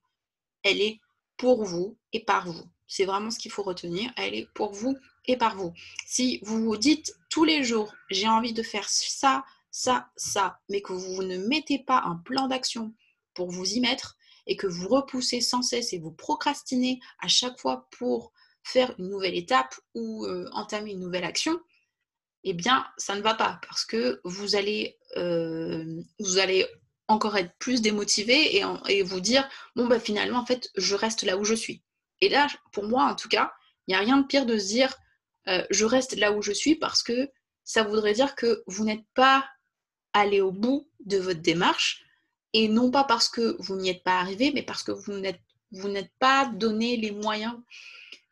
[0.63, 0.99] elle est
[1.37, 2.63] pour vous et par vous.
[2.87, 4.11] C'est vraiment ce qu'il faut retenir.
[4.17, 5.73] Elle est pour vous et par vous.
[6.05, 10.81] Si vous vous dites tous les jours, j'ai envie de faire ça, ça, ça, mais
[10.81, 12.93] que vous ne mettez pas un plan d'action
[13.35, 14.17] pour vous y mettre
[14.47, 19.09] et que vous repoussez sans cesse et vous procrastinez à chaque fois pour faire une
[19.09, 21.59] nouvelle étape ou euh, entamer une nouvelle action,
[22.43, 26.65] eh bien, ça ne va pas parce que vous allez, euh, vous allez
[27.09, 31.37] encore être plus démotivé et, vous dire, bon, bah, finalement, en fait, je reste là
[31.37, 31.83] où je suis.
[32.21, 33.51] Et là, pour moi, en tout cas,
[33.87, 34.95] il n'y a rien de pire de se dire,
[35.47, 37.29] euh, je reste là où je suis parce que
[37.63, 39.45] ça voudrait dire que vous n'êtes pas
[40.13, 42.05] allé au bout de votre démarche
[42.53, 45.17] et non pas parce que vous n'y êtes pas arrivé, mais parce que vous
[45.89, 47.55] n'êtes pas donné les moyens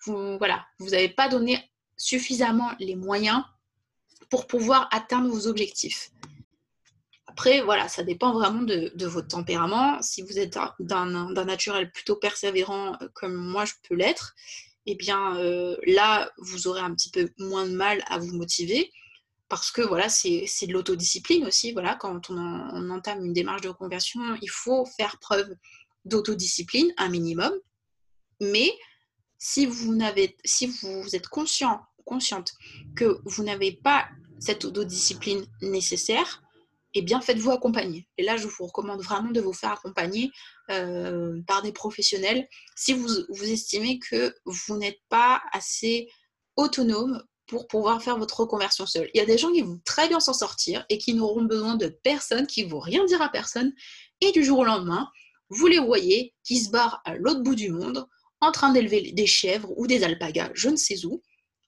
[0.05, 1.59] voilà, vous n'avez pas donné
[1.95, 3.43] suffisamment les moyens
[4.29, 6.11] pour pouvoir atteindre vos objectifs.
[7.37, 10.01] Après, voilà, ça dépend vraiment de, votre tempérament.
[10.01, 14.33] Si vous êtes d'un naturel plutôt persévérant euh, comme moi je peux l'être,
[14.87, 18.91] eh bien euh, là, vous aurez un petit peu moins de mal à vous motiver
[19.49, 21.73] parce que voilà, c'est de l'autodiscipline aussi.
[21.73, 25.47] Voilà, quand on, entame une démarche de reconversion, il faut faire preuve
[26.05, 27.53] d'autodiscipline, un minimum.
[28.41, 28.71] Mais
[29.37, 29.95] si vous,
[30.43, 32.53] si vous êtes conscient, consciente
[32.95, 34.07] que vous n'avez pas
[34.39, 36.41] cette autodiscipline nécessaire,
[36.93, 38.07] eh bien faites-vous accompagner.
[38.17, 40.31] Et là, je vous recommande vraiment de vous faire accompagner
[40.71, 46.07] euh, par des professionnels si vous, vous estimez que vous n'êtes pas assez
[46.55, 49.09] autonome pour pouvoir faire votre reconversion seule.
[49.13, 51.75] Il y a des gens qui vont très bien s'en sortir et qui n'auront besoin
[51.75, 53.73] de personne, qui ne vont rien dire à personne.
[54.21, 55.09] Et du jour au lendemain,
[55.49, 58.05] vous les voyez qui se barrent à l'autre bout du monde
[58.41, 61.23] en train d'élever des chèvres ou des alpagas, je ne sais où,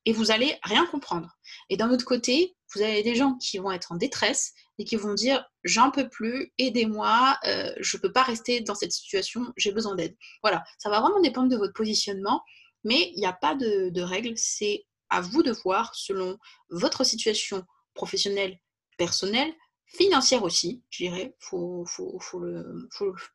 [0.05, 1.29] et vous allez rien comprendre.
[1.69, 4.95] Et d'un autre côté, vous avez des gens qui vont être en détresse et qui
[4.95, 9.53] vont dire j'en peux plus, aidez-moi, euh, je ne peux pas rester dans cette situation,
[9.57, 10.15] j'ai besoin d'aide.
[10.41, 12.41] Voilà, ça va vraiment dépendre de votre positionnement,
[12.83, 16.37] mais il n'y a pas de, règle, c'est à vous de voir selon
[16.69, 17.63] votre situation
[17.93, 18.57] professionnelle,
[18.97, 19.53] personnelle,
[19.85, 22.87] financière aussi, je dirais, il faut, faut, faut, le,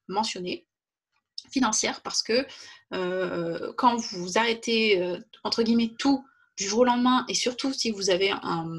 [0.08, 0.66] mentionner
[1.52, 2.46] financière parce que
[2.94, 6.24] euh, quand vous arrêtez, euh, entre guillemets, tout
[6.56, 8.78] du jour au lendemain, et surtout si vous avez un,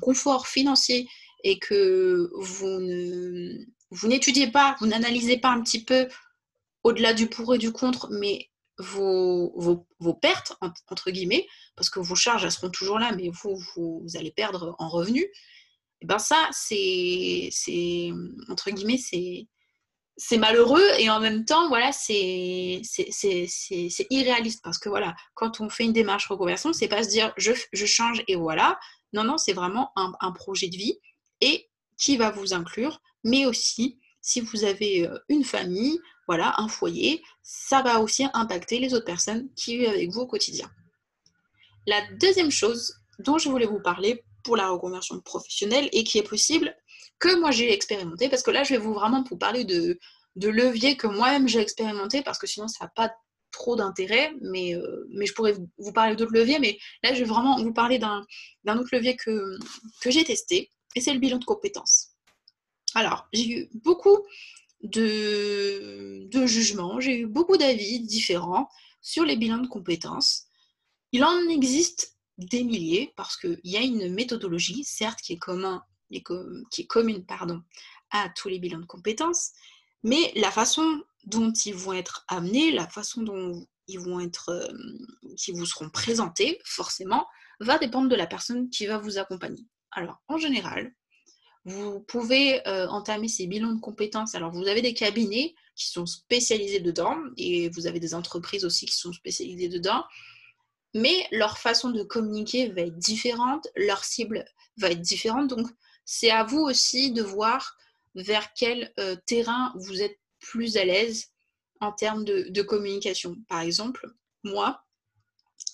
[0.00, 1.06] confort financier
[1.44, 2.80] et que vous
[3.90, 6.08] vous n'étudiez pas, vous n'analysez pas un petit peu
[6.82, 9.52] au-delà du pour et du contre, mais vos,
[10.00, 14.04] vos, pertes, entre guillemets, parce que vos charges, elles seront toujours là, mais vous, vous,
[14.14, 15.30] allez perdre en revenus, et
[16.02, 17.50] eh ben ça, c'est,
[18.48, 25.14] entre guillemets, c'est, malheureux et en même temps, voilà, c'est, c'est, irréaliste parce que voilà,
[25.34, 28.78] quand on fait une démarche reconversion, c'est pas se dire je, je change et voilà.
[29.12, 30.98] Non, non, c'est vraiment un, un, projet de vie
[31.40, 31.68] et
[31.98, 37.22] qui va vous inclure, mais aussi si vous avez euh, une famille, voilà, un foyer,
[37.42, 40.70] ça va aussi impacter les autres personnes qui vivent avec vous au quotidien.
[41.86, 46.28] La deuxième chose dont je voulais vous parler pour la reconversion professionnelle et qui est
[46.28, 46.74] possible,
[47.18, 49.98] que moi j'ai expérimenté, parce que là je vais vous vraiment vous parler de,
[50.36, 53.14] de leviers que moi-même j'ai expérimenté, parce que sinon ça n'a pas
[53.52, 57.28] trop d'intérêt, mais, euh, mais je pourrais vous parler d'autres leviers, mais là je vais
[57.28, 58.24] vraiment vous parler d'un
[58.66, 59.58] autre levier que,
[60.00, 62.10] que j'ai testé, et c'est le bilan de compétences.
[62.94, 64.18] Alors, j'ai eu beaucoup
[64.82, 68.68] de, jugements, j'ai eu beaucoup d'avis différents
[69.00, 70.44] sur les bilans de compétences.
[71.12, 75.38] Il en existe des milliers parce qu'il y a une méthodologie, certes, qui est,
[76.86, 77.24] commune
[78.10, 79.52] à tous les bilans de compétences,
[80.02, 84.68] mais la façon dont ils vont être amenés, la façon dont ils vont être, euh,
[85.36, 87.26] qui vous seront présentés, forcément,
[87.60, 89.64] va dépendre de la personne qui va vous accompagner.
[89.94, 90.92] Alors, en général,
[91.64, 94.34] vous pouvez euh, entamer ces bilans de compétences.
[94.34, 98.86] Alors, vous avez des cabinets qui sont spécialisés dedans et vous avez des entreprises aussi
[98.86, 100.04] qui sont spécialisées dedans.
[100.94, 104.44] Mais leur façon de communiquer va être différente, leur cible
[104.76, 105.48] va être différente.
[105.48, 105.66] Donc,
[106.04, 107.76] c'est à vous aussi de voir
[108.14, 111.32] vers quel euh, terrain vous êtes plus à l'aise
[111.80, 113.36] en termes de, de communication.
[113.48, 114.06] Par exemple,
[114.44, 114.84] moi,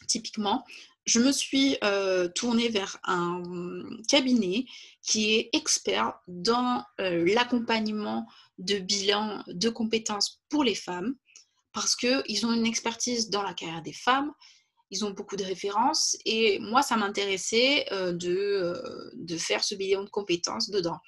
[0.06, 0.64] typiquement,
[1.06, 3.42] je me suis euh, tournée vers un
[4.08, 4.64] cabinet
[5.02, 8.26] qui est expert dans euh, l'accompagnement
[8.58, 11.14] de bilan de compétences pour les femmes
[11.72, 14.32] parce qu'ils ont une expertise dans la carrière des femmes,
[14.90, 20.10] ils ont beaucoup de références et moi, ça m'intéressait euh, de faire ce bilan de
[20.10, 20.98] compétences dedans.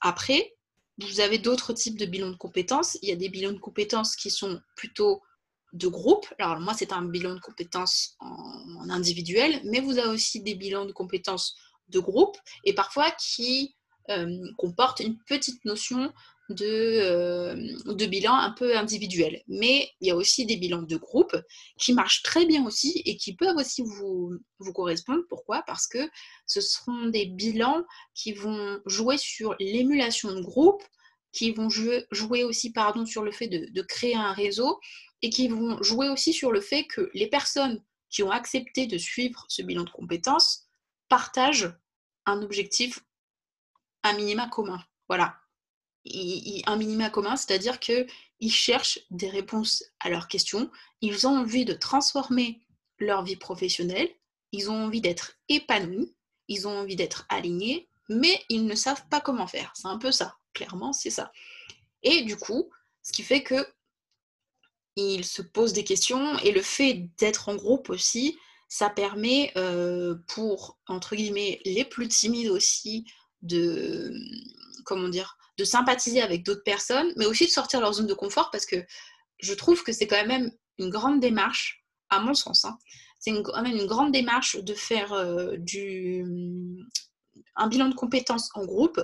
[0.00, 0.54] Après,
[0.98, 2.98] vous avez d'autres types de bilans de compétences.
[3.02, 5.22] Il y a des bilans de compétences qui sont plutôt
[5.72, 6.26] de groupe.
[6.38, 10.84] Alors moi, c'est un bilan de compétences en, individuel, mais vous avez aussi des bilans
[10.84, 11.56] de compétences
[11.88, 13.74] de groupe et parfois qui
[14.10, 16.12] euh, comportent une petite notion
[16.50, 17.54] de, euh,
[17.86, 19.42] de bilan un peu individuel.
[19.48, 21.36] Mais il y a aussi des bilans de groupe
[21.78, 25.22] qui marchent très bien aussi et qui peuvent aussi vous, vous correspondre.
[25.28, 25.62] Pourquoi?
[25.66, 26.10] Parce que
[26.46, 30.82] ce seront des bilans qui vont jouer sur l'émulation de groupe,
[31.32, 34.80] qui vont jouer, aussi pardon, sur le fait de, de créer un réseau
[35.22, 38.98] et qui vont jouer aussi sur le fait que les personnes qui ont accepté de
[38.98, 40.68] suivre ce bilan de compétences
[41.08, 41.74] partagent
[42.26, 43.00] un objectif,
[44.02, 44.84] un minima commun.
[45.08, 45.36] Voilà.
[46.66, 48.06] Un minima commun, c'est-à-dire qu'ils
[48.52, 52.60] cherchent des réponses à leurs questions, ils ont envie de transformer
[52.98, 54.10] leur vie professionnelle,
[54.50, 56.14] ils ont envie d'être épanouis,
[56.48, 59.72] ils ont envie d'être alignés, mais ils ne savent pas comment faire.
[59.74, 61.32] C'est un peu ça, clairement, c'est ça.
[62.02, 62.70] Et du coup,
[63.02, 63.66] ce qui fait que
[64.96, 68.38] il se pose des questions et le fait d'être en groupe aussi,
[68.68, 73.06] ça permet euh, pour, entre guillemets, les plus timides aussi
[73.42, 74.12] de,
[74.84, 78.14] comment dire, de sympathiser avec d'autres personnes, mais aussi de sortir de leur zone de
[78.14, 78.84] confort parce que
[79.38, 82.78] je trouve que c'est quand même une grande démarche, à mon sens, hein.
[83.18, 86.24] c'est quand même une grande démarche de faire euh, du,
[87.56, 89.00] un bilan de compétences en groupe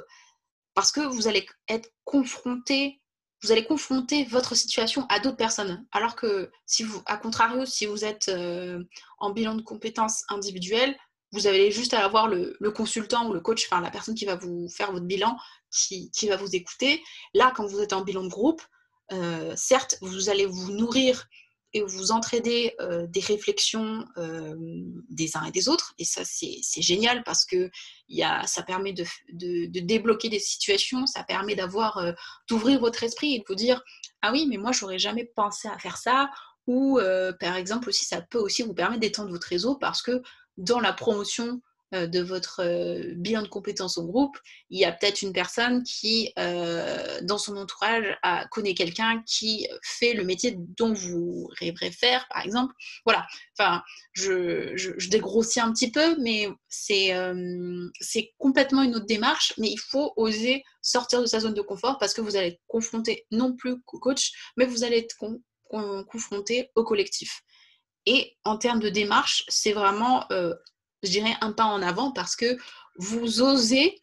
[0.78, 3.00] parce que vous allez être confronté
[3.42, 5.84] vous allez confronter votre situation à d'autres personnes.
[5.90, 8.84] Alors que si vous, à contrario, si vous êtes euh,
[9.18, 10.96] en bilan de compétences individuelles,
[11.32, 14.68] vous allez juste avoir le, consultant ou le coach, enfin la personne qui va vous
[14.68, 15.36] faire votre bilan,
[15.70, 17.02] qui, va vous écouter.
[17.34, 18.62] Là, quand vous êtes en bilan de groupe,
[19.12, 21.26] euh, certes, vous allez vous nourrir
[21.74, 24.54] et vous entraidez euh, des réflexions euh,
[25.10, 25.94] des uns et des autres.
[25.98, 27.70] Et ça, c'est génial parce que
[28.46, 29.04] ça permet de,
[29.80, 32.12] débloquer des situations, ça permet euh,
[32.48, 33.82] d'ouvrir votre esprit et de vous dire
[34.22, 36.30] Ah oui, mais moi, j'aurais jamais pensé à faire ça.
[36.66, 37.00] Ou
[37.40, 40.20] par exemple, aussi, ça peut aussi vous permettre d'étendre votre réseau parce que
[40.58, 44.36] dans la promotion de votre euh, bilan de compétences au groupe,
[44.68, 49.66] il y a peut-être une personne qui, euh, dans son entourage, a, connaît quelqu'un qui
[49.82, 52.74] fait le métier dont vous rêverez faire, par exemple.
[53.04, 53.26] Voilà,
[53.58, 57.14] enfin, je, dégrossis un petit peu, mais c'est
[58.36, 62.12] complètement une autre démarche, mais il faut oser sortir de sa zone de confort parce
[62.12, 65.16] que vous allez être confronté non plus coach, mais vous allez être
[66.06, 67.40] confronté au collectif.
[68.04, 70.26] Et en termes de démarche, c'est vraiment
[71.02, 72.56] je dirais, un pas en avant parce que
[72.96, 74.02] vous osez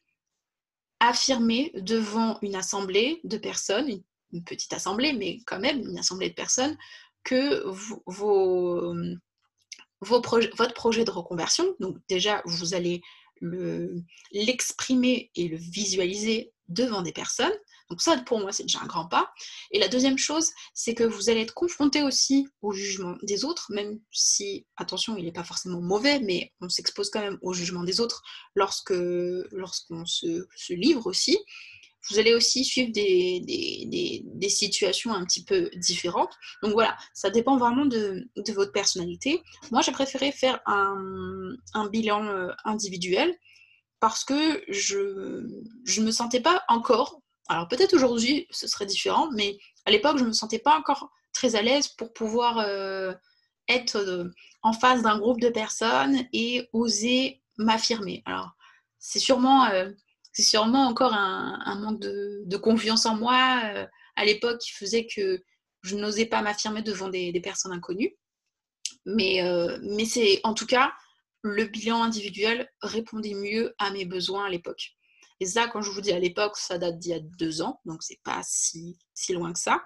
[1.00, 3.90] affirmer devant une assemblée de personnes,
[4.32, 6.78] une, petite assemblée, mais quand même une assemblée de personnes,
[7.24, 7.64] que
[8.06, 8.94] vos,
[10.02, 13.02] votre projet de reconversion, donc déjà, vous allez
[14.32, 17.54] l'exprimer et le visualiser devant des personnes.
[17.90, 19.32] Donc ça, pour moi, c'est déjà un grand pas.
[19.72, 23.68] Et la deuxième chose, c'est que vous allez être confronté aussi au jugement des autres,
[23.70, 27.84] même si, attention, il n'est pas forcément mauvais, mais on s'expose quand même au jugement
[27.84, 28.24] des autres
[28.56, 28.94] lorsque
[29.52, 31.38] lorsqu'on se, livre aussi.
[32.10, 36.34] Vous allez aussi suivre des, situations un petit peu différentes.
[36.62, 39.42] Donc voilà, ça dépend vraiment de, de votre personnalité.
[39.72, 43.36] Moi, j'ai préféré faire un, un bilan euh, individuel
[44.00, 49.58] parce que je ne me sentais pas encore, alors peut-être aujourd'hui ce serait différent, mais
[49.86, 53.14] à l'époque je ne me sentais pas encore très à l'aise pour pouvoir euh,
[53.68, 54.30] être euh,
[54.64, 58.24] en face d'un groupe de personnes et oser m'affirmer.
[58.26, 58.52] Alors
[58.98, 59.92] c'est sûrement, euh,
[60.34, 63.62] sûrement encore un, manque de, confiance en moi
[64.16, 65.44] à l'époque qui faisait que
[65.84, 68.16] je n'osais pas m'affirmer devant des, des, personnes inconnues.
[69.06, 69.42] Mais,
[69.84, 70.92] mais c'est en tout cas
[71.44, 74.95] le bilan individuel répondait mieux à mes besoins à l'époque.
[75.40, 77.82] Et ça, quand je vous dis à l'époque, ça date d'il y a deux ans,
[77.86, 79.84] donc c'est pas si, si loin que ça.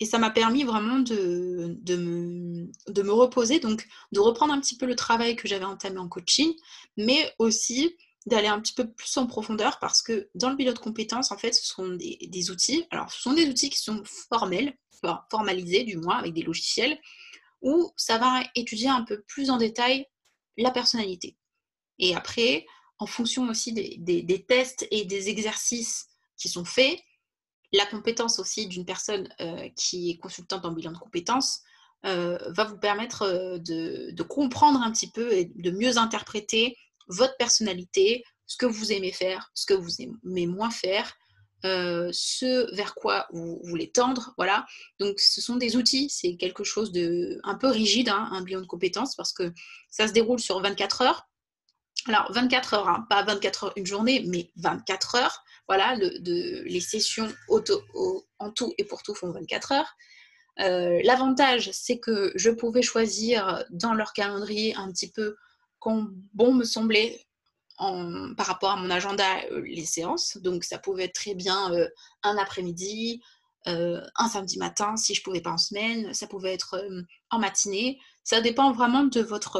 [0.00, 4.60] Et ça m'a permis vraiment de, de, me, de me reposer, donc de reprendre un
[4.60, 6.52] petit peu le travail que j'avais entamé en coaching,
[6.96, 10.78] mais aussi d'aller un petit peu plus en profondeur parce que dans le bilan de
[10.78, 12.86] compétences, en fait, ce sont des, des, outils.
[12.90, 14.76] Alors, ce sont des outils qui sont formels,
[15.30, 16.98] formalisés du moins, avec des logiciels,
[17.60, 20.06] où ça va étudier un peu plus en détail
[20.56, 21.36] la personnalité.
[21.98, 22.66] Et après,
[22.98, 26.98] en fonction aussi des, tests et des exercices qui sont faits,
[27.72, 31.60] la compétence aussi d'une personne euh, qui est consultante en bilan de compétences
[32.06, 36.76] euh, va vous permettre euh, de, comprendre un petit peu et de mieux interpréter
[37.08, 41.14] votre personnalité, ce que vous aimez faire, ce que vous aimez moins faire,
[41.62, 44.34] ce vers quoi vous voulez tendre.
[44.36, 44.66] Voilà.
[45.00, 46.10] Donc, ce sont des outils.
[46.10, 49.52] C'est quelque chose de un peu rigide, hein, un bilan de compétences, parce que
[49.90, 51.26] ça se déroule sur 24 heures.
[52.06, 55.44] Alors, 24 heures, hein, pas 24 heures une journée, mais 24 heures.
[55.68, 57.82] Voilà, les sessions auto,
[58.38, 59.96] en tout et pour tout font 24 heures.
[60.60, 65.36] Euh, l'avantage, c'est que je pouvais choisir dans leur calendrier un petit peu
[65.78, 67.20] quand bon me semblait
[67.78, 70.36] par rapport à mon agenda euh, les séances.
[70.36, 71.88] Donc ça pouvait être très bien euh,
[72.22, 73.22] un après-midi,
[73.66, 76.86] un samedi matin si je pouvais pas en semaine, ça pouvait être
[77.30, 77.98] en matinée.
[78.22, 79.58] Ça dépend vraiment de votre,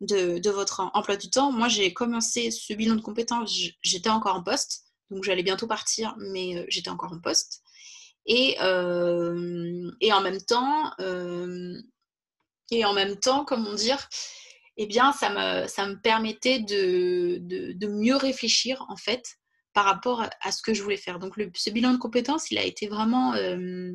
[0.00, 1.52] de, votre emploi du temps.
[1.52, 6.14] Moi j'ai commencé ce bilan de compétences, j'étais encore en poste, donc j'allais bientôt partir,
[6.18, 7.62] mais j'étais encore en poste.
[8.26, 10.92] Et, et en même temps,
[12.70, 14.08] et en même temps, comment dire,
[14.76, 19.36] eh bien, ça me, ça me permettait de, mieux réfléchir, en fait,
[19.74, 21.18] par rapport à, ce que je voulais faire.
[21.18, 23.34] Donc, ce bilan de compétences, il a été vraiment...
[23.34, 23.92] Euh,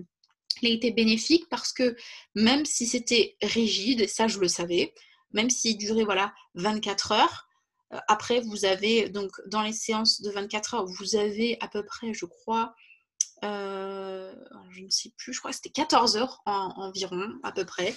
[0.61, 1.95] bénéfique parce que
[2.33, 4.93] même si c'était rigide, ça je le savais,
[5.31, 7.47] même s'il durait voilà 24 heures,
[7.93, 11.83] euh, après vous avez donc dans les séances de 24 heures, vous avez à peu
[11.85, 12.73] près, je crois,
[13.43, 14.33] euh,
[14.71, 17.95] je ne sais plus, je crois que c'était 14 heures environ à peu près.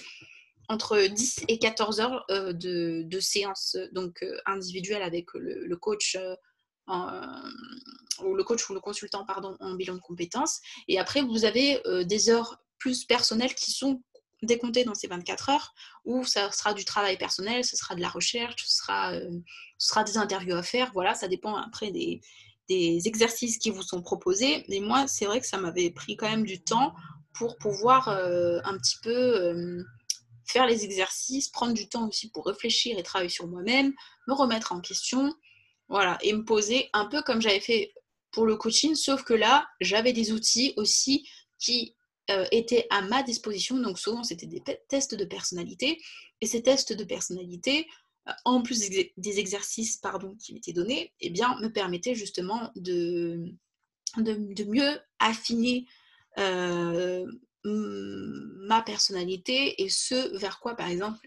[0.71, 6.15] Entre 10 et 14 heures euh, de, de séances donc individuelles avec le, coach
[6.87, 10.59] ou le coach ou le consultant pardon en bilan de compétences.
[10.87, 14.03] Et après vous avez des heures plus personnelles qui sont
[14.41, 15.73] décomptées dans ces 24 heures
[16.05, 19.13] où ça sera du travail personnel, ce sera de la recherche, ce sera,
[19.77, 22.21] sera des interviews à faire, voilà, ça dépend après des,
[22.69, 24.65] des exercices qui vous sont proposés.
[24.69, 26.93] Mais moi, c'est vrai que ça m'avait pris quand même du temps
[27.33, 29.83] pour pouvoir un petit peu
[30.49, 33.93] faire les exercices, prendre du temps aussi pour réfléchir et travailler sur moi-même,
[34.27, 35.33] me remettre en question,
[35.87, 37.93] voilà, et me poser un peu comme j'avais fait
[38.31, 41.27] pour le coaching, sauf que là, j'avais des outils aussi
[41.59, 41.95] qui
[42.29, 43.77] euh, étaient à ma disposition.
[43.77, 45.99] Donc souvent, c'était des tests de personnalité.
[46.41, 47.87] Et ces tests de personnalité,
[48.27, 53.53] euh, en plus des exercices pardon, qui m'étaient donnés, eh bien, me permettaient justement de,
[54.17, 55.87] mieux affiner
[56.37, 57.25] euh,
[57.63, 61.19] ma personnalité et ce vers quoi, par exemple,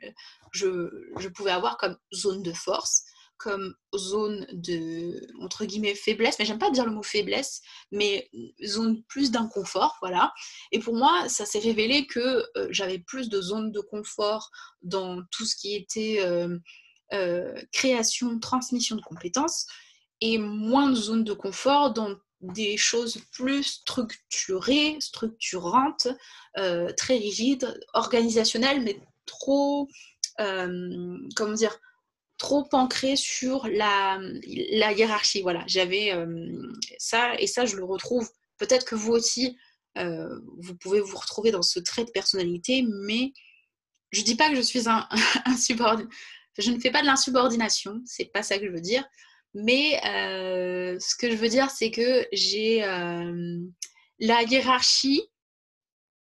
[0.53, 3.05] je, pouvais avoir comme zone de force,
[3.43, 8.31] comme zone de, entre guillemets, faiblesse, mais j'aime pas dire le mot faiblesse, mais
[8.65, 10.33] zone plus d'inconfort, voilà.
[10.71, 14.51] Et pour moi, ça s'est révélé que euh, j'avais plus de zones de confort
[14.83, 16.57] dans tout ce qui était euh,
[17.13, 19.67] euh, création, transmission de compétences,
[20.21, 26.09] et moins de zones de confort dans des choses plus structurées, structurantes,
[26.97, 29.89] très rigides, organisationnelles, mais trop,
[30.39, 31.77] comment dire,
[32.43, 34.19] trop ancrées sur la,
[34.93, 35.43] hiérarchie.
[35.43, 36.27] Voilà, j'avais euh,
[36.99, 38.29] ça, et ça, je le retrouve.
[38.59, 39.57] Peut-être que vous aussi,
[39.97, 43.33] vous pouvez vous retrouver dans ce trait de personnalité, mais
[44.11, 45.09] je ne dis pas que je suis un,
[45.47, 45.57] un
[46.59, 49.05] Je ne fais pas de l'insubordination, c'est pas ça que je veux dire.
[49.55, 55.23] Mais ce que je veux dire, c'est que j'ai la hiérarchie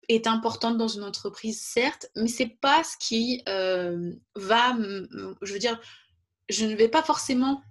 [0.07, 4.77] est importante dans une entreprise, certes, mais c'est pas ce qui va,
[5.41, 5.79] je veux dire,
[6.49, 7.61] je ne vais pas forcément,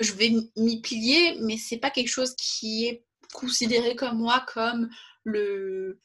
[0.00, 4.90] je vais m'y plier, mais c'est pas quelque chose qui est considéré comme moi comme
[5.24, 6.00] le,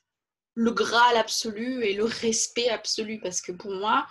[0.54, 4.08] le Graal absolu et le respect absolu, parce que pour moi,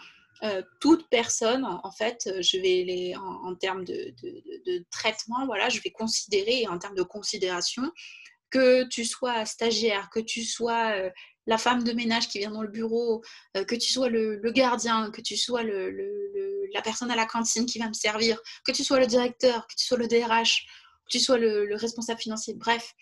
[0.81, 5.91] toute personne, en, fait, je vais les, en, termes de, de, traitement, voilà, je vais
[5.91, 7.91] considérer, en termes de considération,
[8.51, 11.11] que tu sois stagiaire, que tu sois euh,
[11.47, 13.23] la femme de ménage qui vient dans le bureau,
[13.57, 17.79] euh, que tu sois le, gardien, que tu sois la personne à la cantine qui
[17.79, 20.67] va me servir, que tu sois le directeur, que tu sois le DRH,
[21.07, 22.95] que tu sois le, responsable financier, bref,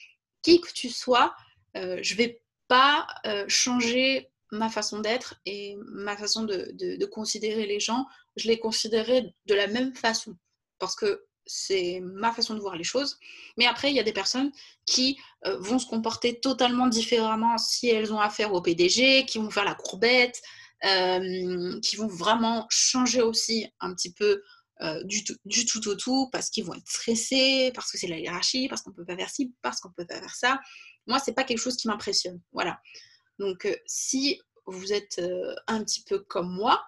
[0.43, 1.35] qui que tu sois,
[1.77, 3.07] euh, je vais pas
[3.47, 9.35] changer ma façon d'être et ma façon de, de, considérer les gens, je les considérerai
[9.47, 10.37] de la même façon.
[10.79, 13.19] Parce que c'est ma façon de voir les choses.
[13.57, 14.51] Mais après, il y a des personnes
[14.87, 19.51] qui euh, vont se comporter totalement différemment si elles ont affaire au PDG, qui vont
[19.51, 20.41] faire la courbette,
[20.85, 24.43] euh, qui vont vraiment changer aussi un petit peu
[24.83, 28.69] euh, du, tout, au tout parce qu'ils vont être stressés, parce que c'est la hiérarchie,
[28.69, 30.61] parce qu'on ne peut pas faire ci, parce qu'on ne peut pas faire ça.
[31.07, 32.41] Moi, c'est pas quelque chose qui m'impressionne.
[32.53, 32.81] Voilà.
[33.39, 35.21] Donc, si vous êtes
[35.67, 36.83] un petit peu comme moi,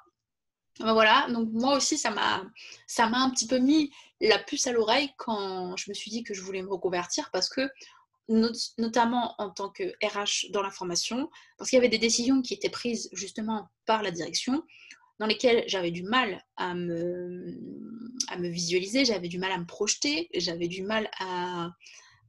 [0.81, 2.45] voilà, donc moi aussi, ça m'a,
[2.87, 6.23] ça m'a un petit peu mis la puce à l'oreille quand je me suis dit
[6.23, 7.71] que je voulais me reconvertir parce que,
[8.29, 12.55] notamment en tant que RH dans la formation, parce qu'il y avait des décisions qui
[12.55, 14.65] étaient prises justement par la direction
[15.19, 17.59] dans lesquelles j'avais du mal à me,
[18.29, 21.71] à me visualiser, j'avais du mal à me projeter, j'avais du mal à,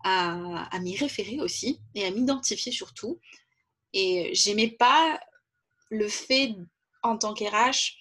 [0.03, 3.19] à, à m'y référer aussi et à m'identifier surtout.
[3.91, 5.19] Et j'aimais pas
[5.89, 6.55] le fait
[7.03, 7.97] en tant qu'RH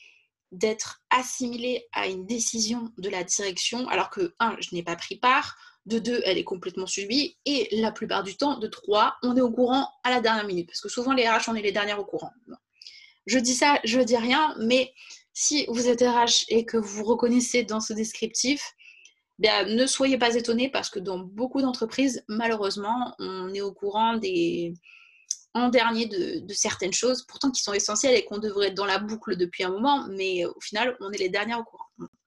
[0.52, 5.16] d'être assimilée à une décision de la direction, alors que, un, je n'ai pas pris
[5.16, 9.36] part, de deux, elle est complètement subie, et la plupart du temps, de trois, on
[9.36, 11.72] est au courant à la dernière minute, parce que souvent les RH, on est les
[11.72, 12.32] dernières au courant.
[13.26, 14.92] Je dis ça, je dis rien, mais
[15.32, 18.72] si vous êtes RH et que vous vous reconnaissez dans ce descriptif,
[19.38, 24.16] bien, ne soyez pas étonnés parce que dans beaucoup d'entreprises, malheureusement, on est au courant
[24.16, 24.74] des,
[25.68, 29.36] dernier de, certaines choses, pourtant qui sont essentielles et qu'on devrait être dans la boucle
[29.36, 31.86] depuis un moment, mais au final, on est les dernières au courant.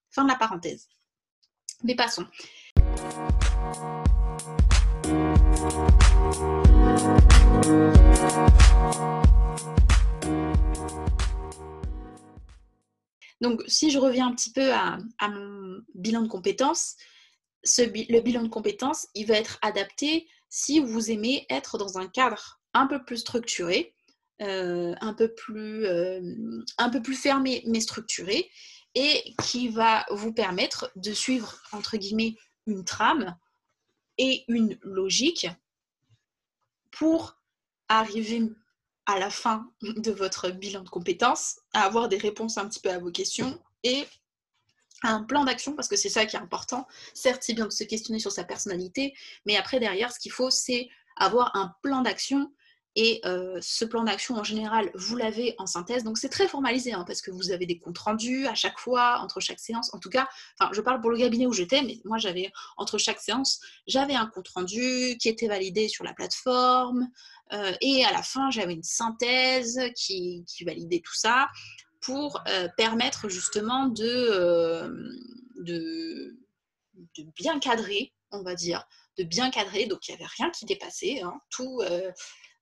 [0.10, 0.88] Fin de la parenthèse.
[1.84, 2.26] Mais passons.
[13.42, 14.98] Donc, si je reviens un petit peu à,
[15.30, 16.96] mon bilan de compétences,
[17.64, 22.59] le bilan de compétences, il va être adapté si vous aimez être dans un cadre
[22.74, 23.94] un peu plus structuré,
[24.42, 28.50] euh, un, peu plus, euh, un peu plus fermé mais structuré,
[28.96, 33.38] et qui va vous permettre de suivre, entre guillemets, une trame
[34.18, 35.48] et une logique
[36.92, 37.38] pour
[37.88, 38.42] arriver
[39.06, 43.00] à la fin de votre bilan de compétences, avoir des réponses un petit peu à
[43.00, 44.06] vos questions et
[45.02, 46.88] un plan d'action, parce que c'est ça qui est important.
[47.14, 49.16] Certes, c'est bien de se questionner sur sa personnalité,
[49.46, 52.52] mais après, derrière, ce qu'il faut, c'est avoir un plan d'action
[53.02, 56.04] et euh, ce plan d'action, en général, vous l'avez en synthèse.
[56.04, 59.20] Donc, c'est très formalisé, hein, parce que vous avez des comptes rendus à chaque fois,
[59.22, 59.94] entre chaque séance.
[59.94, 60.28] En tout cas,
[60.60, 64.16] enfin, je parle pour le cabinet où j'étais, mais moi, j'avais, entre chaque séance, j'avais
[64.16, 67.08] un compte rendu qui était validé sur la plateforme.
[67.54, 71.48] Euh, et à la fin, j'avais une synthèse qui, validait tout ça
[72.02, 75.24] pour euh, permettre justement de,
[77.38, 78.86] bien cadrer, on va dire,
[79.18, 79.86] de bien cadrer.
[79.86, 81.22] Donc, il n'y avait rien qui dépassait.
[81.22, 81.40] Hein.
[81.50, 81.82] tout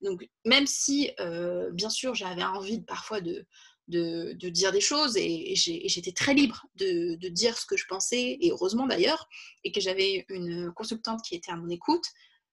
[0.02, 3.46] donc, même si, euh, bien sûr, j'avais envie parfois de,
[3.88, 8.52] de, dire des choses et, j'étais très libre de, dire ce que je pensais, et
[8.52, 9.28] heureusement d'ailleurs,
[9.64, 12.06] et que j'avais une consultante qui était à mon écoute,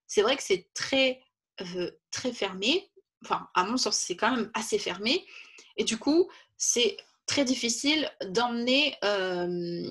[0.07, 1.21] c'est vrai que c'est très,
[1.61, 2.91] euh, très fermé.
[3.25, 5.25] Enfin, à mon sens, c'est quand même assez fermé.
[5.77, 9.89] Et du coup, c'est très difficile d'emmener euh,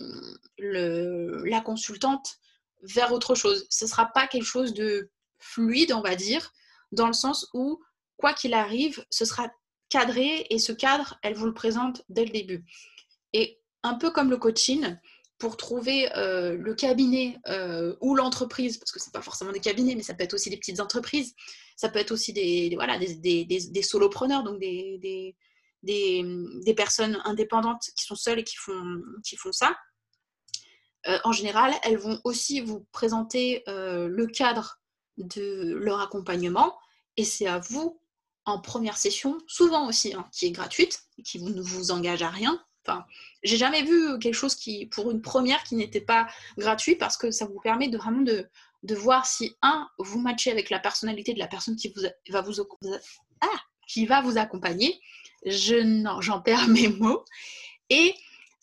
[0.60, 2.38] la consultante
[2.84, 3.66] vers autre chose.
[3.70, 6.54] Ce ne sera pas quelque chose de fluide, on va dire,
[6.94, 7.82] dans le sens où,
[8.18, 9.52] quoi qu'il arrive, ce sera
[9.90, 12.66] cadré et ce cadre, elle vous le présente dès le début.
[13.34, 14.98] Et un peu comme le coaching,
[15.44, 19.60] pour trouver euh, le cabinet euh, ou l'entreprise, parce que ce n'est pas forcément des
[19.60, 21.36] cabinets, mais ça peut être aussi des petites entreprises,
[21.76, 25.36] ça peut être aussi des, voilà, des, des, solopreneurs, donc des,
[25.84, 29.76] des, personnes indépendantes qui sont seules et qui font, qui font ça.
[31.08, 34.80] Euh, en général, elles vont aussi vous présenter le cadre
[35.18, 36.74] de leur accompagnement
[37.18, 38.00] Et c'est à vous,
[38.46, 42.64] en première session, souvent aussi, hein, qui est gratuite, qui ne vous engage à rien.
[42.86, 43.06] Enfin,
[43.44, 47.32] j'ai jamais vu quelque chose qui, pour une première, qui n'était pas gratuit parce que
[47.32, 48.48] ça vous permet de vraiment de,
[48.84, 52.42] de voir si, un, vous matchez avec la personnalité de la personne qui vous, va,
[52.42, 52.54] vous,
[53.42, 55.00] ah, qui va vous accompagner.
[55.46, 57.24] Je, j'en perds mes mots.
[57.90, 58.14] Et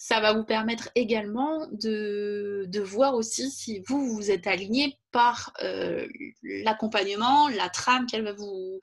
[0.03, 6.09] ça va vous permettre également de, voir aussi si vous vous êtes aligné par euh,
[6.43, 8.81] l'accompagnement, la trame qu'elle va vous,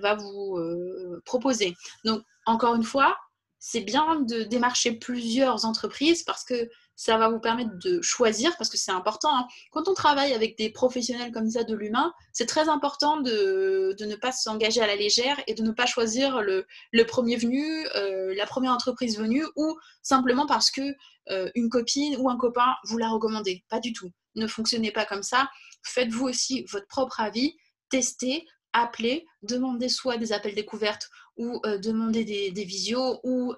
[0.00, 1.74] va vous euh, proposer.
[2.04, 3.18] Donc, encore une fois,
[3.58, 8.70] c'est bien de démarcher plusieurs entreprises parce que ça va vous permettre de choisir, parce
[8.70, 9.36] que c'est important.
[9.36, 9.46] Hein.
[9.72, 14.14] Quand on travaille avec des professionnels comme ça de l'humain, c'est très important de, ne
[14.16, 16.66] pas s'engager à la légère et de ne pas choisir le,
[17.06, 17.64] premier venu,
[17.96, 20.82] euh, la première entreprise venue, ou simplement parce que
[21.30, 23.64] euh, une copine ou un copain vous l'a recommandé.
[23.68, 24.10] Pas du tout.
[24.36, 25.48] Ne fonctionnez pas comme ça.
[25.82, 27.56] Faites-vous aussi votre propre avis,
[27.88, 33.54] testez, appelez, demandez soit des appels découvertes ou euh, demandez des, des, visios ou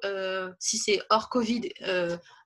[0.59, 1.69] si c'est hors Covid,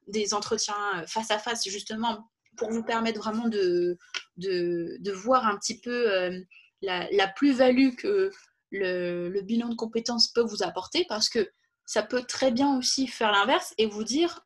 [0.06, 3.98] des entretiens euh, face à face, justement, pour vous permettre vraiment de,
[4.36, 6.38] de, voir un petit peu euh,
[6.82, 8.30] la, plus-value que
[8.70, 11.50] le, bilan de compétences peut vous apporter, parce que
[11.86, 14.44] ça peut très bien aussi faire l'inverse et vous dire,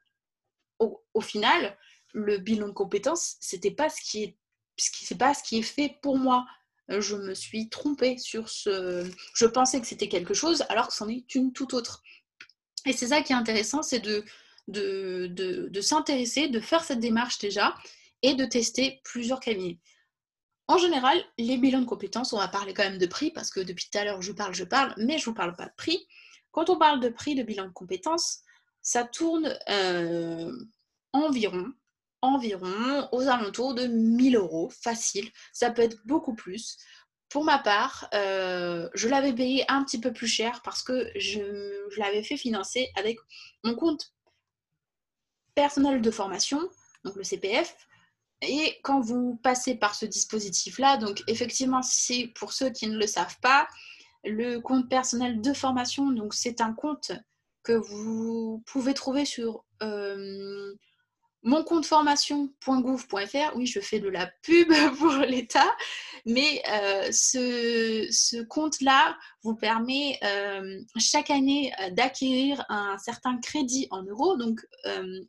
[0.78, 1.76] au, final,
[2.12, 4.38] le bilan de compétences, c'était pas ce qui est,
[4.76, 6.44] c'est pas ce qui est fait pour moi.
[6.88, 9.08] Je me suis trompée sur ce.
[9.34, 12.02] Je pensais que c'était quelque chose alors que c'en est une toute autre.
[12.84, 14.24] Et c'est ça qui est intéressant, c'est de,
[14.68, 17.74] de, s'intéresser, de faire cette démarche déjà
[18.22, 19.78] et de tester plusieurs cabinets.
[20.66, 23.60] En général, les bilans de compétences, on va parler quand même de prix parce que
[23.60, 25.74] depuis tout à l'heure je parle, je parle, mais je ne vous parle pas de
[25.76, 26.06] prix.
[26.52, 28.40] Quand on parle de prix de bilan de compétences,
[28.80, 30.52] ça tourne euh,
[31.12, 31.72] environ,
[32.22, 35.30] environ aux alentours de 1000 euros, facile.
[35.52, 36.78] Ça peut être beaucoup plus.
[37.28, 41.40] Pour ma part, euh, je l'avais payé un petit peu plus cher parce que je,
[41.90, 43.18] je l'avais fait financer avec
[43.64, 44.14] mon compte
[45.54, 46.60] personnel de formation,
[47.04, 47.76] donc le CPF.
[48.42, 53.06] Et quand vous passez par ce dispositif-là, donc effectivement, c'est pour ceux qui ne le
[53.06, 53.66] savent pas,
[54.24, 57.12] le compte personnel de formation, donc c'est un compte
[57.62, 60.74] que vous pouvez trouver sur euh,
[61.44, 64.68] mon compte formation.gouv.fr, oui, je fais de la pub
[64.98, 65.70] pour l'État,
[66.24, 74.02] mais euh, ce, compte-là vous permet euh, chaque année euh, d'acquérir un certain crédit en
[74.02, 74.36] euros.
[74.36, 74.66] Donc,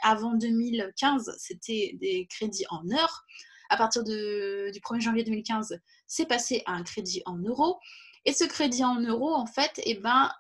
[0.01, 3.25] avant 2015, c'était des crédits en heures.
[3.69, 7.77] À partir du 1er janvier 2015, c'est passé à un crédit en euros.
[8.23, 10.31] Et ce crédit en euros, en fait, eh ben,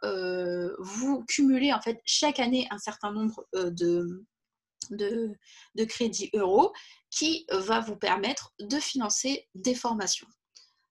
[0.79, 4.25] vous cumulez en fait chaque année un certain nombre de,
[4.91, 5.35] de,
[5.85, 6.73] crédit euro
[7.09, 10.27] qui va vous permettre de financer des formations.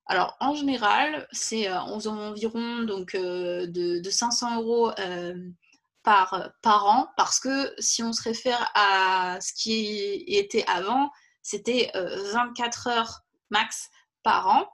[0.06, 5.34] Alors en général, c'est euh, environ donc, euh, de, 500 euros euh,
[6.02, 11.10] par, an parce que si on se réfère à ce qui était avant,
[11.42, 13.20] c'était 24 heures
[13.50, 13.90] max
[14.22, 14.68] par an.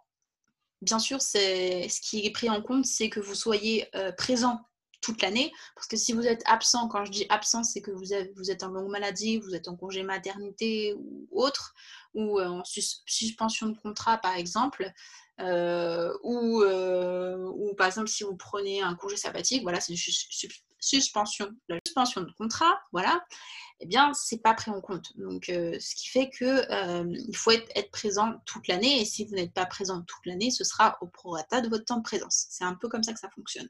[0.83, 4.61] Bien sûr, ce qui est pris en compte, c'est que vous soyez présent
[5.01, 5.53] toute l'année.
[5.75, 8.69] Parce que si vous êtes absent, quand je dis absent, c'est que vous, êtes en
[8.69, 11.75] longue maladie, vous êtes en congé maternité ou autre,
[12.15, 14.91] ou euh, en suspension de contrat par exemple,
[15.41, 20.51] euh, ou, euh, ou, par exemple si vous prenez un congé sabbatique, voilà, c'est une
[20.81, 23.25] suspension, la suspension de contrat, voilà,
[23.81, 25.17] eh bien c'est pas pris en compte.
[25.17, 26.67] Donc ce qui fait que
[27.29, 30.51] il faut être, être présent toute l'année et si vous n'êtes pas présent toute l'année,
[30.51, 32.47] ce sera au prorata de votre temps de présence.
[32.51, 33.69] C'est un peu comme ça que ça fonctionne.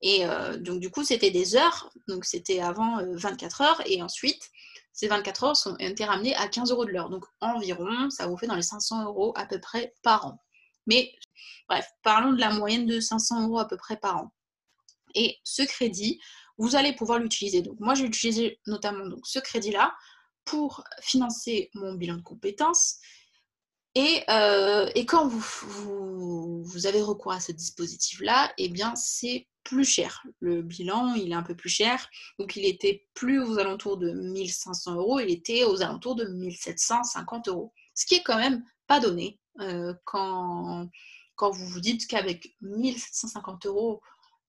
[0.00, 1.90] Et euh, donc, du coup, c'était des heures.
[2.06, 3.82] Donc, c'était avant 24 euh, heures.
[3.86, 4.50] Et ensuite,
[4.92, 7.10] ces 24 heures sont été ramenées à 15 euros de l'heure.
[7.10, 10.42] Donc, environ, ça vous fait dans les 500 euros à peu près par an.
[10.86, 11.12] Mais,
[11.68, 14.32] bref, parlons de la moyenne de 500 euros à peu près par an.
[15.14, 16.20] Et ce crédit,
[16.58, 17.62] vous allez pouvoir l'utiliser.
[17.62, 19.94] Donc, moi, j'ai utilisé notamment donc, ce crédit-là
[20.44, 22.96] pour financer mon bilan de compétences.
[23.94, 29.48] Et, euh, et quand vous, vous, vous, avez recours à ce dispositif-là, eh bien, c'est
[29.68, 30.24] plus cher.
[30.40, 32.08] Le bilan, il est un peu plus cher.
[32.38, 37.48] Donc, il était plus aux alentours de 1500 euros, il était aux alentours de 1750
[37.48, 37.74] euros.
[37.94, 40.88] Ce qui est quand même pas donné euh, quand,
[41.36, 44.00] quand vous vous dites qu'avec 1750 euros,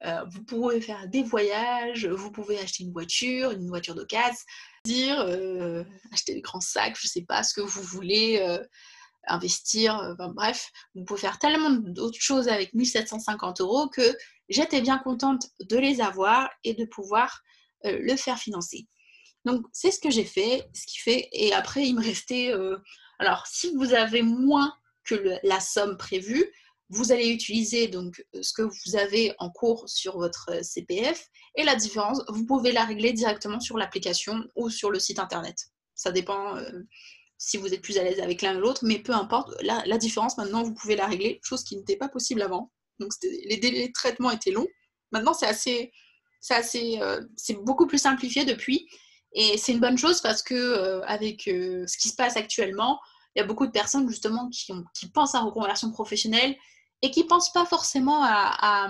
[0.05, 4.45] euh, vous pouvez faire des voyages, vous pouvez acheter une voiture, une voiture d'occasion,
[4.85, 8.39] dire, euh, acheter des grands sacs, je ne sais pas ce que vous voulez
[9.29, 14.15] investir, bref, vous pouvez faire tellement d'autres choses avec 1750 euros que
[14.49, 17.41] j'étais bien contente de les avoir et de pouvoir
[17.85, 18.87] euh, le faire financer.
[19.45, 22.77] Donc c'est ce que j'ai fait, ce qui fait, et après il me restait, euh,
[23.19, 24.73] alors si vous avez moins
[25.05, 26.45] que la somme prévue,
[26.89, 31.75] vous allez utiliser donc ce que vous avez en cours sur votre CPF et la
[31.75, 35.55] différence, vous pouvez la régler directement sur l'application ou sur le site internet.
[35.93, 36.55] Ça dépend
[37.39, 40.37] si vous êtes plus à l'aise avec l'un ou l'autre, mais peu importe, la, différence
[40.37, 42.71] maintenant vous pouvez la régler, chose qui n'était pas possible avant.
[42.99, 44.67] Donc les délais de traitement étaient longs.
[45.11, 45.91] Maintenant c'est assez,
[46.41, 46.99] c'est assez,
[47.37, 48.87] c'est beaucoup plus simplifié depuis.
[49.33, 52.99] Et c'est une bonne chose parce que euh, avec euh, ce qui se passe actuellement,
[53.35, 54.71] il y a beaucoup de personnes justement qui,
[55.13, 56.55] pensent à reconversion professionnelle
[57.01, 58.89] et qui ne pensent pas forcément à,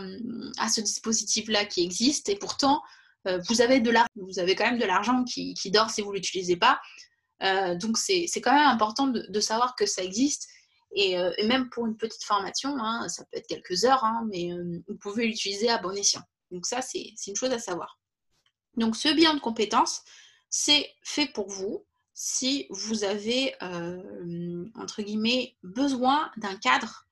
[0.74, 2.30] ce dispositif-là qui existe.
[2.30, 2.82] Et pourtant,
[3.28, 6.12] euh, vous, avez de vous avez quand même de l'argent qui, qui, dort si vous
[6.12, 6.80] ne l'utilisez pas.
[7.42, 10.48] Donc c'est quand même important de, savoir que ça existe.
[10.92, 14.50] Et, et, même pour une petite formation, hein, ça peut être quelques heures, hein, mais
[14.88, 16.24] vous pouvez l'utiliser à bon escient.
[16.52, 18.00] Donc ça, c'est une chose à savoir.
[18.76, 20.02] Donc ce bilan de compétences,
[20.50, 27.06] c'est fait pour vous si vous avez, euh, entre guillemets, besoin d'un cadre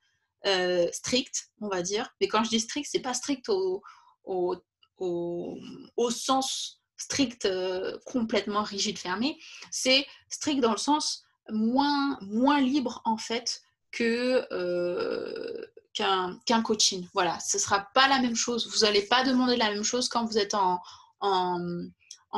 [0.46, 2.14] euh, strict, on va dire.
[2.20, 3.82] Mais quand je dis strict, c'est pas strict au,
[4.24, 9.38] au, sens strict euh, complètement rigide, fermé.
[9.70, 14.46] C'est strict dans le sens moins, moins libre, en fait, que
[15.94, 17.08] qu'un coaching.
[17.12, 18.70] Voilà, ce sera pas la même chose.
[18.72, 20.80] Vous n'allez pas demander la même chose quand vous êtes en,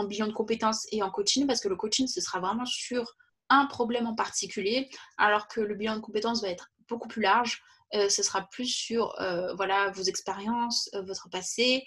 [0.06, 3.16] bilan de compétences et en coaching, parce que le coaching, ce sera vraiment sur
[3.48, 4.88] un problème en particulier,
[5.18, 7.62] alors que le bilan de compétences va être beaucoup plus large.
[7.94, 11.84] Euh, ce sera plus sur euh, voilà, vos expériences, euh, votre passé,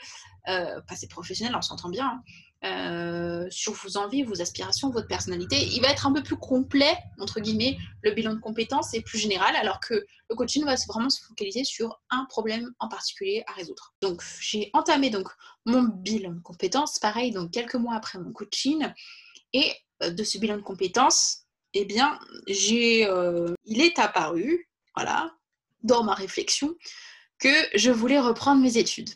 [0.88, 2.22] passé professionnel, on s'entend bien, hein.
[2.66, 5.58] Euh, sur vos envies, vos aspirations, votre personnalité.
[5.74, 9.18] Il va être un peu plus complet, entre guillemets, le bilan de compétences est plus
[9.18, 13.52] général, alors que le coaching va vraiment se focaliser sur un problème en particulier à
[13.52, 13.94] résoudre.
[14.02, 15.28] Donc, j'ai entamé donc
[15.66, 18.88] mon bilan de compétences, pareil, donc quelques mois après mon coaching,
[19.52, 21.40] et euh, de ce bilan de compétences,
[21.74, 25.36] eh bien, euh, il est apparu, voilà,
[25.82, 26.76] dans ma réflexion,
[27.40, 29.10] que je voulais reprendre mes études.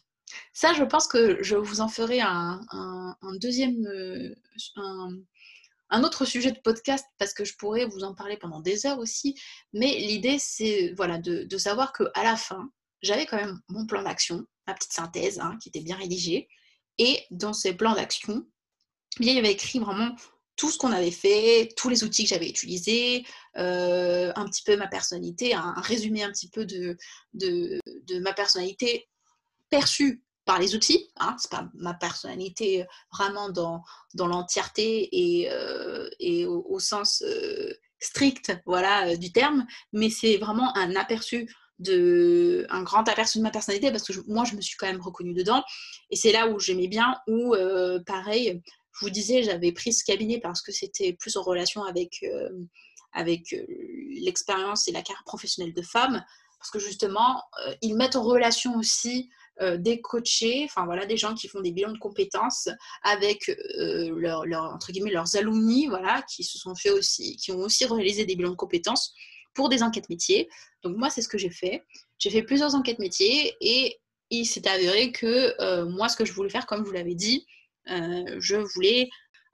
[0.60, 2.66] Ça, je pense que je vous en ferai un,
[3.40, 4.34] deuxième, euh,
[5.92, 8.98] un, autre sujet de podcast parce que je pourrais vous en parler pendant des heures
[8.98, 9.40] aussi.
[9.72, 12.72] Mais l'idée, c'est voilà, de, savoir qu'à la fin,
[13.04, 16.48] j'avais quand même mon plan d'action, ma petite synthèse hein, qui était bien rédigée.
[16.98, 18.44] Et dans ces plans d'action,
[19.20, 20.16] il y avait écrit vraiment
[20.56, 23.28] tout ce qu'on avait fait, tous les outils que j'avais utilisés,
[23.58, 26.98] euh, un petit peu ma personnalité, un, résumé un petit peu de,
[27.36, 29.08] de ma personnalité
[29.70, 31.12] perçue par les outils.
[31.18, 33.84] Hein, c'est pas ma personnalité vraiment dans,
[34.16, 40.38] dans l'entièreté et, euh, et au, sens euh, strict voilà, euh, du terme, mais c'est
[40.38, 44.62] vraiment un aperçu de un grand aperçu de ma personnalité parce que moi je me
[44.62, 45.64] suis quand même reconnue dedans
[46.10, 47.54] et c'est là où j'aimais bien où
[48.08, 52.26] pareil je vous disais j'avais pris ce cabinet parce que c'était plus en relation avec
[53.14, 53.56] avec
[54.10, 56.26] l'expérience et la carrière professionnelle de femme
[56.58, 57.44] parce que justement
[57.84, 59.30] ils mettent en relation aussi
[59.60, 62.70] euh, des coachés, enfin voilà, des gens qui font des bilans de compétences
[63.02, 64.12] avec euh,
[64.54, 68.36] entre guillemets, leurs alumni, voilà, qui se sont fait aussi, qui ont aussi réalisé des
[68.36, 69.16] bilans de compétences
[69.56, 70.48] pour des enquêtes métiers.
[70.84, 71.84] Donc moi, c'est ce que j'ai fait.
[72.20, 74.00] J'ai fait plusieurs enquêtes métiers et
[74.30, 77.46] il s'est avéré que euh, moi, ce que je voulais faire, comme vous l'avais dit,
[77.88, 79.10] je voulais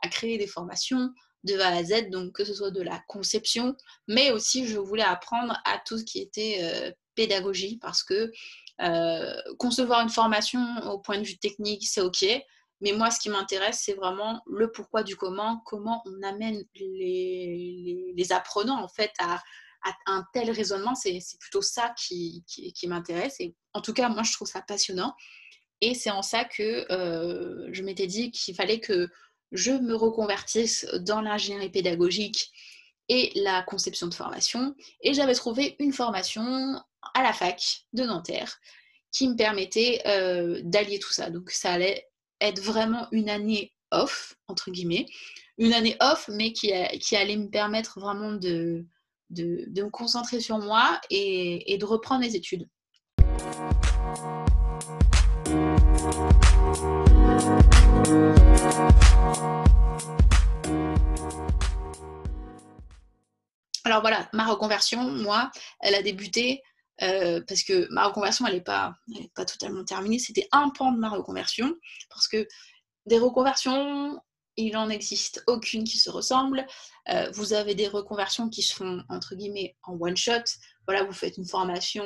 [0.10, 1.12] créer des formations
[1.44, 3.76] de A à Z, donc que ce soit de la conception,
[4.08, 8.32] mais aussi je voulais apprendre à tout ce qui était pédagogie parce que
[8.82, 10.60] euh, concevoir une formation
[10.92, 12.26] au point de vue technique, c'est OK.
[12.82, 18.28] Mais moi, ce qui m'intéresse, c'est vraiment le pourquoi du comment, comment on amène les,
[18.32, 19.42] apprenants en fait à,
[20.06, 20.96] un tel raisonnement.
[20.96, 22.44] C'est plutôt ça qui,
[22.88, 23.40] m'intéresse.
[23.40, 25.16] Et en tout cas, moi, je trouve ça passionnant.
[25.82, 29.10] Et c'est en ça que euh, je m'étais dit qu'il fallait que
[29.52, 32.52] je me reconvertisse dans l'ingénierie pédagogique
[33.10, 34.76] et la conception de formation.
[35.02, 36.82] Et j'avais trouvé une formation
[37.14, 38.60] à la fac de Nanterre
[39.12, 41.30] qui me permettait euh, d'allier tout ça.
[41.30, 42.10] Donc ça allait
[42.42, 45.06] être vraiment une année off, entre guillemets.
[45.58, 48.86] Une année off, mais qui, qui allait me permettre vraiment de,
[49.30, 52.68] me concentrer sur moi et, et de reprendre les études.
[63.86, 65.52] Alors voilà, ma reconversion, moi,
[65.82, 66.64] elle a débuté
[67.04, 68.96] euh, parce que ma reconversion, elle n'est pas,
[69.36, 70.20] totalement terminée.
[70.20, 71.76] C'était un pan de ma reconversion,
[72.10, 72.48] parce que
[73.06, 74.20] des reconversions,
[74.56, 76.66] il n'en existe aucune qui se ressemble.
[77.10, 80.44] Euh, vous avez des reconversions qui se font, entre guillemets, en one shot.
[80.88, 82.06] Voilà, vous faites une formation,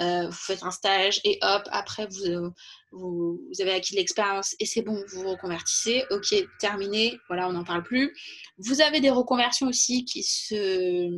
[0.00, 2.52] euh, vous faites un stage, et hop, après, vous,
[2.92, 6.04] vous, avez acquis de l'expérience, et c'est bon, vous vous reconvertissez.
[6.10, 8.14] Ok, terminé, voilà, on n'en parle plus.
[8.58, 11.08] Vous avez des reconversions aussi qui se...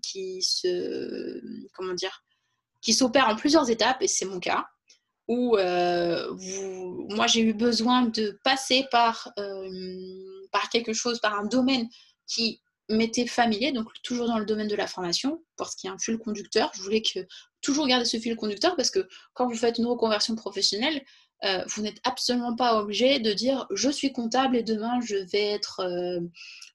[0.00, 1.40] qui se
[1.74, 2.24] comment dire
[2.82, 4.66] qui s'opère en plusieurs étapes, et c'est mon cas,
[5.28, 9.32] où moi j'ai eu besoin de passer par,
[10.50, 11.88] par quelque chose, par un domaine
[12.26, 15.94] qui m'était familier, donc toujours dans le domaine de la formation, parce qu'il y a
[15.94, 16.70] un fil conducteur.
[16.74, 17.20] Je voulais que
[17.60, 21.02] toujours garder ce fil conducteur parce que quand vous faites une reconversion professionnelle,
[21.44, 25.46] euh, vous n'êtes absolument pas obligé de dire je suis comptable et demain je vais
[25.46, 26.20] être, euh,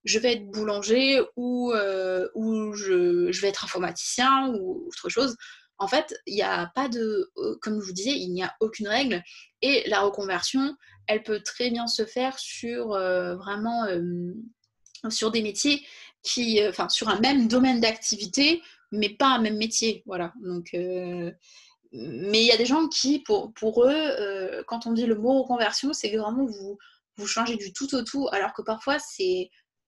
[0.03, 5.37] je vais être boulanger ou, euh, ou je, je, vais être informaticien ou autre chose.
[5.79, 8.87] En fait, il n'y a pas de, comme je vous disais, il n'y a aucune
[8.87, 9.23] règle
[9.61, 10.75] et la reconversion,
[11.07, 13.85] elle peut très bien se faire sur vraiment
[15.09, 15.85] sur des métiers
[16.23, 20.33] qui, enfin, sur un même domaine d'activité, mais pas un même métier, voilà.
[20.41, 20.73] Donc
[21.91, 25.41] mais il y a des gens qui, pour, eux, euh, quand on dit le mot
[25.41, 26.77] reconversion, c'est vraiment vous,
[27.15, 28.97] vous changez du tout au tout, alors que parfois,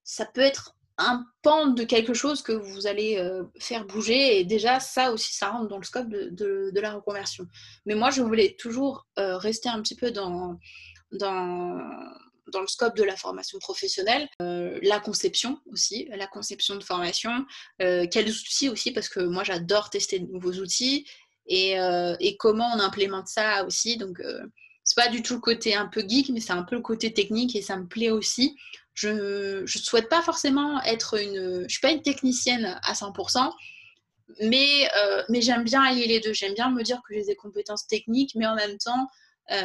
[0.04, 4.44] ça peut être un pan de quelque chose que vous allez euh, faire bouger, et
[4.44, 7.48] déjà, ça aussi, ça rentre dans le scope de, de, la reconversion.
[7.86, 10.60] Mais moi, je voulais toujours euh, rester un petit peu dans,
[11.12, 11.80] dans,
[12.52, 17.32] dans le scope de la formation professionnelle, la conception aussi, la conception de formation,
[17.80, 21.06] quels outils aussi, parce que moi j'adore tester de nouveaux outils
[21.52, 23.98] euh, et, comment on implémente ça aussi.
[23.98, 24.42] Donc, euh,
[24.84, 27.14] c'est pas du tout le côté un peu geek, mais c'est un peu le côté
[27.14, 28.56] technique et ça me plaît aussi.
[29.00, 31.64] Je ne souhaite pas forcément être une.
[31.64, 33.50] Je suis pas une technicienne à 100%,
[34.42, 36.34] mais, euh, mais j'aime bien allier les deux.
[36.34, 39.08] J'aime bien me dire que j'ai des compétences techniques, mais en même temps,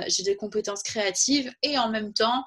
[0.07, 2.45] j'ai des compétences créatives et en même temps,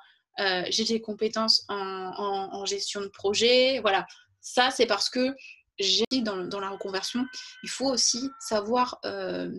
[0.70, 3.80] j'ai des compétences en, gestion de projet.
[3.82, 4.08] Voilà.
[4.40, 5.36] Ça, c'est parce que
[5.80, 7.26] j'ai dans, dans, la reconversion,
[7.64, 9.52] il faut aussi savoir, euh,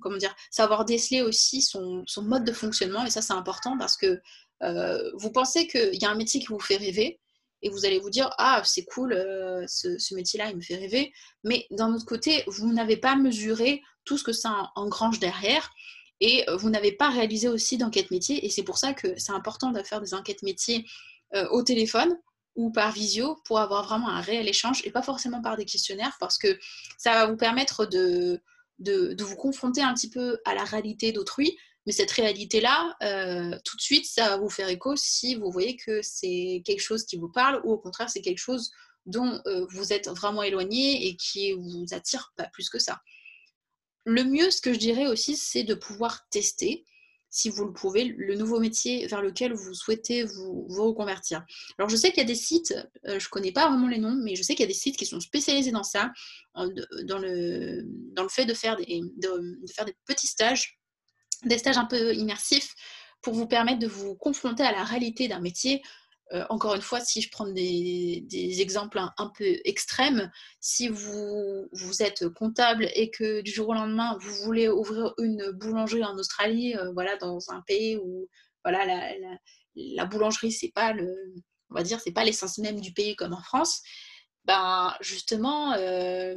[0.00, 3.04] comment dire, savoir déceler aussi son, son, mode de fonctionnement.
[3.04, 4.20] Et ça, c'est important parce que
[4.62, 7.20] euh, vous pensez qu'il y a un métier qui vous fait rêver
[7.62, 11.12] et vous allez vous dire, ah, c'est cool, euh, ce, métier-là, il me fait rêver.
[11.44, 15.70] Mais d'un autre côté, vous n'avez pas mesuré tout ce que ça engrange derrière
[16.20, 18.44] et vous n'avez pas réalisé aussi d'enquête métier.
[18.44, 20.84] Et c'est pour ça que c'est important de faire des enquêtes métiers
[21.50, 22.16] au téléphone
[22.58, 26.16] ou par visio pour avoir vraiment un réel échange et pas forcément par des questionnaires
[26.18, 26.58] parce que
[26.98, 28.42] ça va vous permettre de,
[28.80, 31.56] vous confronter un petit peu à la réalité d'autrui.
[31.88, 35.74] Mais cette réalité-là, euh, tout de suite, ça va vous faire écho si vous voyez
[35.74, 38.70] que c'est quelque chose qui vous parle ou au contraire, c'est quelque chose
[39.06, 43.00] dont euh, vous êtes vraiment éloigné et qui vous attire pas plus que ça.
[44.04, 46.84] Le mieux, ce que je dirais aussi, c'est de pouvoir tester
[47.30, 51.42] si vous le pouvez, le nouveau métier vers lequel vous souhaitez vous, reconvertir.
[51.78, 52.72] Alors je sais qu'il y a des sites,
[53.06, 54.74] euh, je ne connais pas vraiment les noms, mais je sais qu'il y a des
[54.74, 56.12] sites qui sont spécialisés dans ça,
[56.54, 57.82] dans le,
[58.12, 60.78] dans le fait de faire, des, de, faire des petits stages,
[61.44, 62.74] des stages un peu immersifs
[63.22, 65.82] pour vous permettre de vous confronter à la réalité d'un métier.
[66.32, 68.26] Euh, encore une fois, si je prends des,
[68.60, 70.30] exemples un, peu extrêmes,
[70.60, 71.68] si vous,
[72.00, 76.76] êtes comptable et que du jour au lendemain, vous voulez ouvrir une boulangerie en Australie,
[76.76, 78.28] euh, voilà, dans un pays où
[78.62, 79.38] voilà, la,
[79.74, 81.14] la, boulangerie, c'est pas le,
[81.70, 83.80] on va dire, c'est pas l'essence même du pays comme en France,
[84.44, 86.34] ben justement, euh,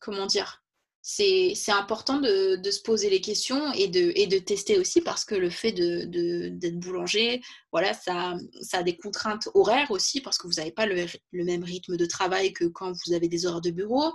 [0.00, 0.62] comment dire,
[1.00, 5.34] c'est important de, se poser les questions et de, et de, tester aussi parce que
[5.34, 7.40] le fait d'être de, boulanger,
[7.72, 11.44] voilà, ça, ça, a des contraintes horaires aussi parce que vous n'avez pas le, le,
[11.44, 14.12] même rythme de travail que quand vous avez des heures de bureau,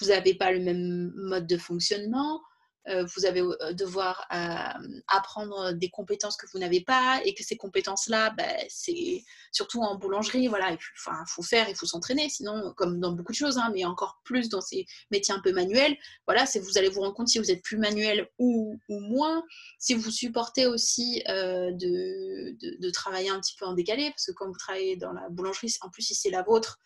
[0.00, 2.40] vous n'avez pas le même mode de fonctionnement,
[2.86, 7.56] vous allez euh, devoir euh, apprendre des compétences que vous n'avez pas et que ces
[7.56, 9.22] compétences-là, bah, c'est
[9.52, 10.78] surtout en boulangerie, voilà, il
[11.26, 14.48] faut, faire, il faut s'entraîner, sinon, comme dans beaucoup de choses, hein, mais encore plus
[14.48, 17.50] dans ces métiers un peu manuels, voilà, c'est vous allez vous rendre compte si vous
[17.50, 19.44] êtes plus manuel ou, moins,
[19.78, 24.58] si vous supportez aussi de, travailler un petit peu en décalé, parce que quand vous
[24.58, 26.78] travaillez dans la boulangerie, en plus si c'est la vôtre,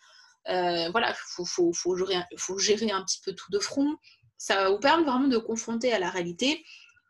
[0.45, 3.97] voilà, il faut, faut, gérer un petit peu tout de front
[4.37, 6.63] ça vous permet vraiment de confronter à la réalité.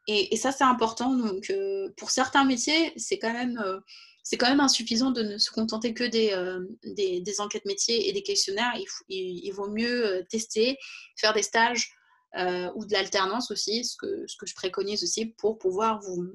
[0.08, 1.16] Et, ça, c'est important.
[1.16, 3.62] Donc, euh, pour certains métiers, c'est quand même...
[3.64, 3.80] Euh,
[4.28, 8.12] c'est quand même insuffisant de ne se contenter que des, euh, des, enquêtes métiers et
[8.12, 8.74] des questionnaires.
[9.08, 10.80] Il, il, vaut mieux tester,
[11.16, 11.92] faire des stages
[12.34, 16.26] ou de l'alternance aussi, ce que, ce que je préconise aussi pour pouvoir vous,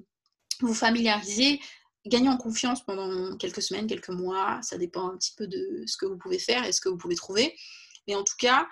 [0.61, 1.59] vous familiariser,
[2.07, 4.61] gagner en confiance pendant quelques semaines, quelques mois.
[4.62, 6.97] Ça dépend un petit peu de ce que vous pouvez faire et ce que vous
[6.97, 7.59] pouvez trouver.
[8.07, 8.68] Mais en tout cas,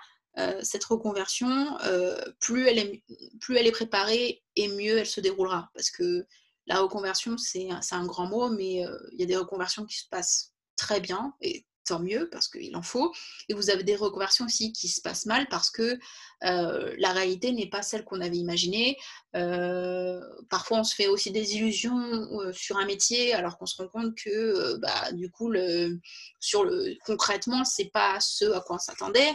[0.61, 3.03] cette reconversion, euh, plus, elle est,
[3.39, 5.69] plus elle est préparée et mieux elle se déroulera.
[5.73, 6.25] Parce que
[6.67, 10.07] la reconversion, c'est un grand mot, mais euh, il y a des reconversions qui se
[10.09, 13.11] passent très bien, et tant mieux, parce qu'il en faut.
[13.49, 15.97] Et vous avez des reconversions aussi qui se passent mal, parce que
[16.41, 18.95] la réalité n'est pas celle qu'on avait imaginée.
[19.33, 24.15] parfois, on se fait aussi des illusions sur un métier, alors qu'on se rend compte
[24.15, 25.99] que, bah, du coup, le,
[26.39, 29.33] sur le, concrètement, c'est pas ce à quoi on s'attendait.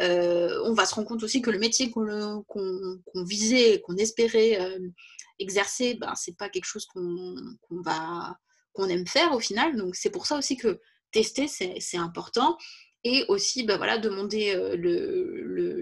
[0.00, 2.44] On va se rendre compte aussi que le métier qu'on
[3.14, 4.58] visait, qu'on espérait
[5.38, 7.34] exercer, ben, c'est pas quelque chose qu'on
[7.70, 8.36] va
[8.72, 9.76] qu'on aime faire au final.
[9.76, 10.80] Donc c'est pour ça aussi que
[11.10, 12.56] tester, c'est important.
[13.02, 14.54] Et aussi, ben voilà, demander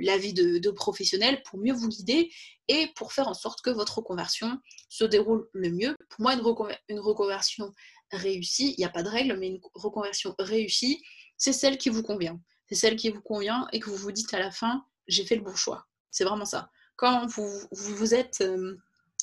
[0.01, 2.31] l'avis de, de professionnels pour mieux vous guider
[2.69, 4.59] et pour faire en sorte que votre reconversion
[4.89, 5.97] se déroule le mieux.
[6.11, 7.73] Pour moi, une, reconversion
[8.13, 11.03] réussie, il n'y a pas de règle, mais une reconversion réussie,
[11.37, 12.39] c'est celle qui vous convient.
[12.69, 15.37] C'est celle qui vous convient et que vous vous dites à la fin, j'ai fait
[15.37, 15.87] le bon choix.
[16.11, 16.71] C'est vraiment ça.
[16.97, 18.45] Quand vous, vous, êtes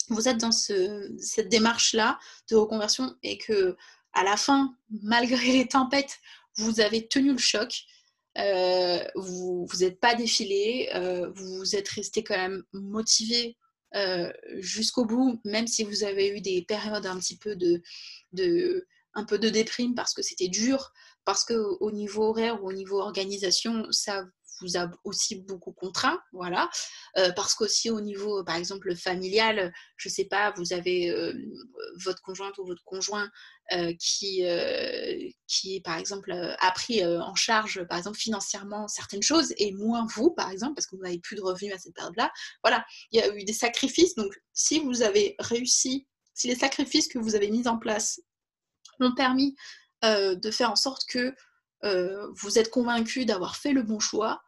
[0.10, 2.20] vous êtes dans cette démarche-là
[2.50, 3.76] de reconversion et que
[4.14, 6.18] à la fin, malgré les tempêtes,
[6.58, 7.86] vous avez tenu le choc,
[8.38, 13.58] euh, vous n'êtes pas défilé, euh, vous êtes resté quand même motivé
[13.96, 17.82] euh, jusqu'au bout, même si vous avez eu des périodes un petit peu de,
[18.34, 20.92] de un peu de déprime parce que c'était dur,
[21.26, 24.26] parce que au niveau horaire ou au niveau organisation, ça
[24.62, 26.70] vous a aussi beaucoup contraint, voilà,
[27.18, 31.34] euh, parce qu'aussi au niveau, par exemple, familial, je sais pas, vous avez euh,
[32.04, 33.30] votre conjointe ou votre conjoint
[33.74, 34.44] euh, qui,
[35.48, 40.32] qui, par exemple, a pris en charge, par exemple, financièrement certaines choses, et moins vous,
[40.32, 42.32] par exemple, parce que vous n'avez plus de revenus à cette période-là.
[42.64, 47.08] Voilà, il y a eu des sacrifices, donc si vous avez réussi, si les sacrifices
[47.08, 48.22] que vous avez mis en place
[49.00, 49.56] ont permis
[50.04, 51.34] de faire en sorte que
[51.82, 54.44] vous êtes convaincu d'avoir fait le bon choix,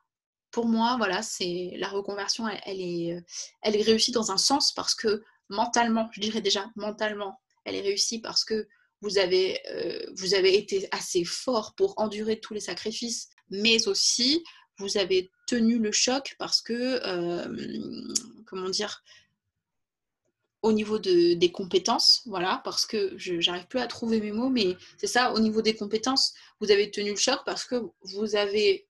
[0.51, 3.23] pour moi, voilà, c'est la reconversion, elle, est,
[3.63, 8.43] réussie dans un sens parce que mentalement, je dirais déjà mentalement, elle est réussie parce
[8.43, 8.67] que
[9.01, 9.61] vous avez,
[10.15, 14.43] vous avez été assez fort pour endurer tous les sacrifices, mais aussi
[14.79, 16.99] vous avez tenu le choc parce que,
[18.45, 19.03] comment dire,
[20.61, 24.49] au niveau de, des compétences, voilà, parce que je n'arrive plus à trouver mes mots,
[24.49, 28.35] mais c'est ça, au niveau des compétences, vous avez tenu le choc parce que vous
[28.35, 28.87] avez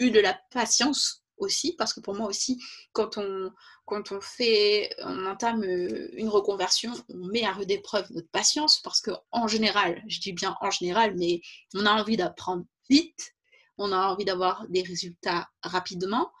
[0.00, 3.52] eu de la patience aussi, parce que pour moi aussi, quand on,
[3.84, 9.00] quand on fait, on entame une reconversion, on met à rude épreuve notre patience, parce
[9.00, 11.40] que en général, je dis bien en général, mais
[11.74, 13.34] on a envie d'apprendre vite,
[13.76, 16.32] on a envie d'avoir des résultats rapidement,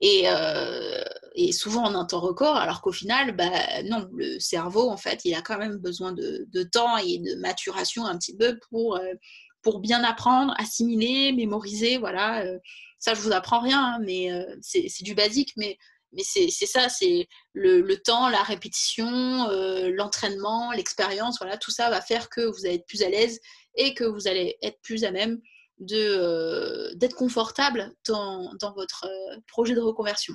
[0.00, 4.88] et, euh, et, souvent en un temps record, alors qu'au final, bah, non, le cerveau,
[4.88, 8.58] en fait, il a quand même besoin de, temps et de maturation un petit peu
[8.70, 9.14] pour, euh,
[9.62, 12.44] pour bien apprendre, assimiler, mémoriser, voilà.
[12.44, 12.58] Euh,
[12.98, 15.76] ça, je vous apprends rien, hein, mais euh, c'est du basique, mais,
[16.12, 19.48] mais c'est ça, c'est le, temps, la répétition,
[19.90, 23.40] l'entraînement, l'expérience, voilà, tout ça va faire que vous allez être plus à l'aise
[23.74, 25.40] et que vous allez être plus à même
[25.80, 29.08] d'être confortable dans, dans votre
[29.48, 30.34] projet de reconversion.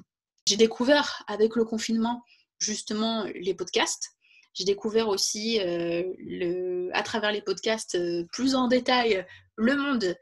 [0.50, 2.24] J'ai découvert avec le confinement
[2.60, 4.16] justement les podcasts
[4.54, 9.26] j'ai découvert aussi euh, à travers les podcasts euh, plus en détail
[9.56, 10.18] le monde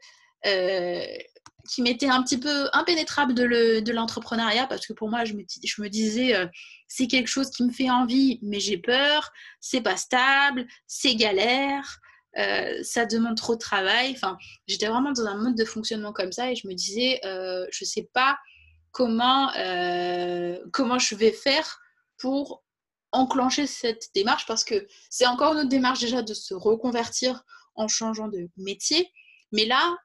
[0.46, 1.04] euh,
[1.68, 6.34] qui m'était un petit peu impénétrable de l'entrepreneuriat parce que pour moi, je me, disais,
[6.86, 11.98] c'est quelque chose qui me fait envie, mais j'ai peur, c'est pas stable, c'est galère.
[12.82, 14.12] ça demande trop de travail.
[14.12, 17.84] Enfin, j'étais vraiment dans un mode de fonctionnement comme ça et je me disais, je
[17.84, 18.38] sais pas
[18.92, 19.50] comment,
[20.72, 21.80] comment je vais faire
[22.18, 22.62] pour
[23.12, 27.42] enclencher cette démarche parce que c'est encore une autre démarche déjà de se reconvertir
[27.74, 29.10] en changeant de métier.
[29.52, 29.96] Mais là,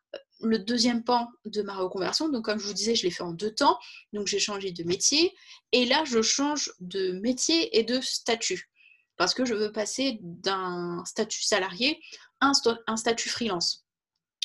[0.42, 3.34] le deuxième pan de ma reconversion, donc comme je vous disais, je l'ai fait en
[3.34, 3.78] deux temps.
[4.14, 5.34] Donc j'ai changé de métier
[5.72, 8.70] et là, je change de métier et de statut
[9.18, 12.00] parce que je veux passer d'un statut salarié
[12.40, 12.52] à
[12.88, 13.86] un, statut freelance.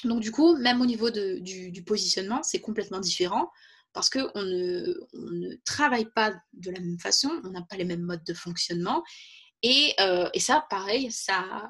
[0.05, 3.51] Donc du coup, même au niveau du positionnement, c'est complètement différent
[3.93, 7.84] parce qu'on ne, on ne travaille pas de la même façon, on n'a pas les
[7.84, 9.03] mêmes modes de fonctionnement.
[9.62, 11.68] Et, euh, ça, pareil, ça,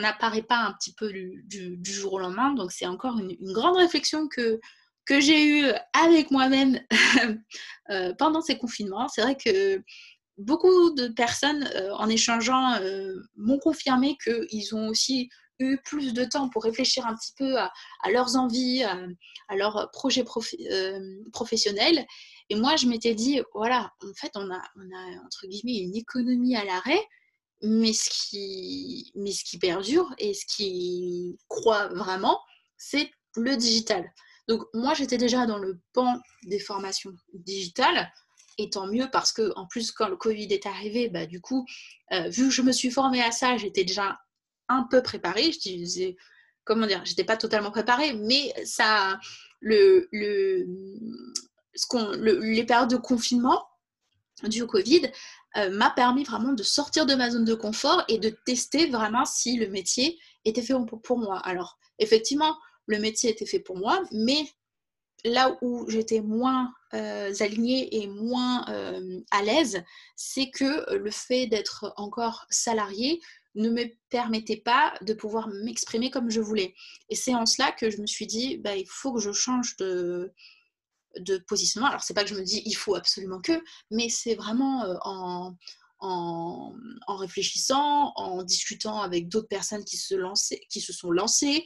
[0.00, 2.52] n'apparaît pas un petit peu du, jour au lendemain.
[2.54, 4.60] Donc c'est encore une, grande réflexion que,
[5.06, 6.80] que j'ai eue avec moi-même
[7.90, 9.08] euh, pendant ces confinements.
[9.08, 9.82] C'est vrai que
[10.38, 12.78] beaucoup de personnes, euh, en échangeant,
[13.36, 17.70] m'ont confirmé qu'ils ont aussi eu plus de temps pour réfléchir un petit peu à,
[18.10, 20.24] leurs envies, à, leurs projets
[20.70, 21.00] euh,
[21.32, 22.06] professionnels.
[22.50, 25.96] Et moi, je m'étais dit, voilà, en fait, on a, on a entre guillemets une
[25.96, 27.02] économie à l'arrêt,
[27.62, 32.40] mais ce qui, mais ce qui perdure et ce qui croit vraiment,
[32.76, 34.12] c'est le digital.
[34.48, 38.12] Donc moi, j'étais déjà dans le pan des formations digitales,
[38.58, 41.66] et tant mieux parce que en plus quand le Covid est arrivé, bah, du coup,
[42.12, 44.18] euh, vu que je me suis formée à ça, j'étais déjà
[44.68, 45.52] un peu préparée.
[45.52, 46.16] Je disais,
[46.64, 49.18] comment dire, j'étais pas totalement préparée, mais ça,
[49.60, 50.66] le, le,
[52.40, 53.66] les périodes de confinement
[54.44, 55.10] du Covid
[55.56, 59.24] euh, m'a permis vraiment de sortir de ma zone de confort et de tester vraiment
[59.24, 61.38] si le métier était fait pour, pour moi.
[61.40, 62.56] Alors, effectivement,
[62.86, 64.48] le métier était fait pour moi, mais
[65.24, 68.64] là où j'étais moins alignée et moins
[69.30, 69.82] à l'aise,
[70.16, 73.20] c'est que le fait d'être encore salariée
[73.54, 76.74] ne me permettait pas de pouvoir m'exprimer comme je voulais.
[77.08, 79.76] Et c'est en cela que je me suis dit, bah, il faut que je change
[79.76, 80.32] de,
[81.18, 81.88] de positionnement.
[81.88, 85.54] Alors, c'est pas que je me dis il faut absolument que, mais c'est vraiment en,
[86.02, 90.14] en, réfléchissant, en discutant avec d'autres personnes qui se,
[90.68, 91.64] qui se sont lancées,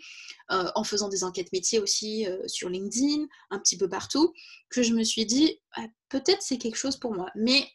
[0.53, 4.35] euh, en faisant des enquêtes métiers aussi euh, sur LinkedIn, un petit peu partout,
[4.69, 7.31] que je me suis dit, ah, peut-être c'est quelque chose pour moi.
[7.35, 7.67] Mais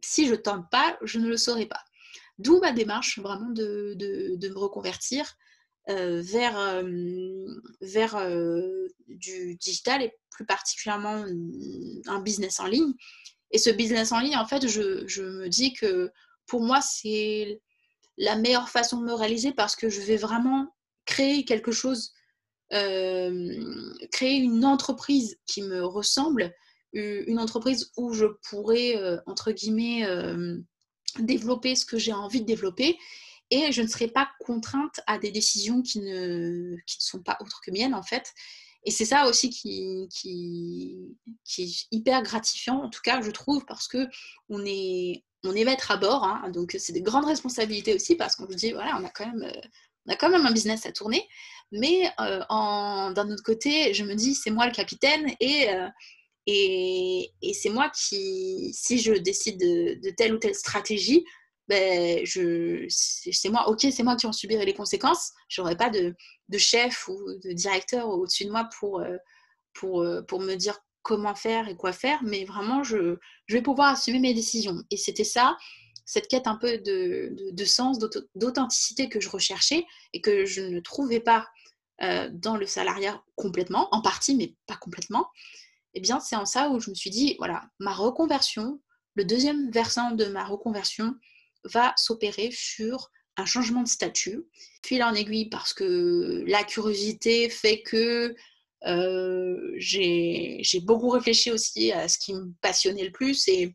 [0.00, 1.82] si je tente pas, je ne le saurais pas.
[2.38, 3.96] D'où ma démarche vraiment de,
[4.40, 5.36] me reconvertir
[5.88, 6.82] euh, vers,
[7.80, 8.16] vers
[9.08, 11.24] du digital et plus particulièrement
[12.06, 12.92] un business en ligne.
[13.50, 16.10] Et ce business en ligne, en fait, je, me dis que
[16.46, 17.60] pour moi, c'est
[18.18, 20.74] la meilleure façon de me réaliser parce que je vais vraiment
[21.04, 22.12] créer quelque chose,
[22.72, 23.54] euh,
[24.10, 26.52] créer une entreprise qui me ressemble,
[26.92, 30.58] une entreprise où je pourrais, euh, entre guillemets, euh,
[31.22, 32.98] développer ce que j'ai envie de développer
[33.50, 37.36] et je ne serai pas contrainte à des décisions qui ne, qui ne sont pas
[37.40, 38.32] autres que miennes, en fait.
[38.84, 43.64] Et c'est ça aussi qui, qui, qui, est hyper gratifiant, en tout cas, je trouve,
[43.66, 44.08] parce que
[44.48, 46.24] on est, on est maître à bord.
[46.24, 49.26] Hein, donc, c'est des grandes responsabilités aussi, parce qu'on se dit, voilà, on a quand
[49.26, 49.50] même,
[50.06, 51.26] on a quand même un business à tourner.
[51.72, 55.88] Mais euh, d'un autre côté, je me dis, c'est moi le capitaine et, euh,
[56.46, 61.24] et, c'est moi qui, si je décide de, telle ou telle stratégie,
[61.68, 65.32] ben, je, c'est moi, ok, c'est moi qui en subirai les conséquences.
[65.48, 66.14] Je n'aurai pas de,
[66.58, 69.16] chef ou de directeur au-dessus de moi pour, euh,
[69.72, 73.16] pour, euh, pour me dire comment faire et quoi faire, mais vraiment, je,
[73.46, 74.82] je vais pouvoir assumer mes décisions.
[74.90, 75.56] Et c'était ça,
[76.06, 77.98] cette quête un peu de, de, de sens,
[78.34, 81.46] d'authenticité que je recherchais et que je ne trouvais pas
[82.02, 85.28] euh, dans le salariat complètement, en partie, mais pas complètement.
[85.94, 88.80] Eh bien, c'est en ça où je me suis dit, voilà, ma reconversion,
[89.14, 91.14] le deuxième versant de ma reconversion,
[91.64, 94.44] va s'opérer sur un changement de statut.
[94.90, 98.34] Là en aiguille parce que la curiosité fait que
[98.86, 103.74] euh, j'ai beaucoup réfléchi aussi à ce qui me passionnait le plus et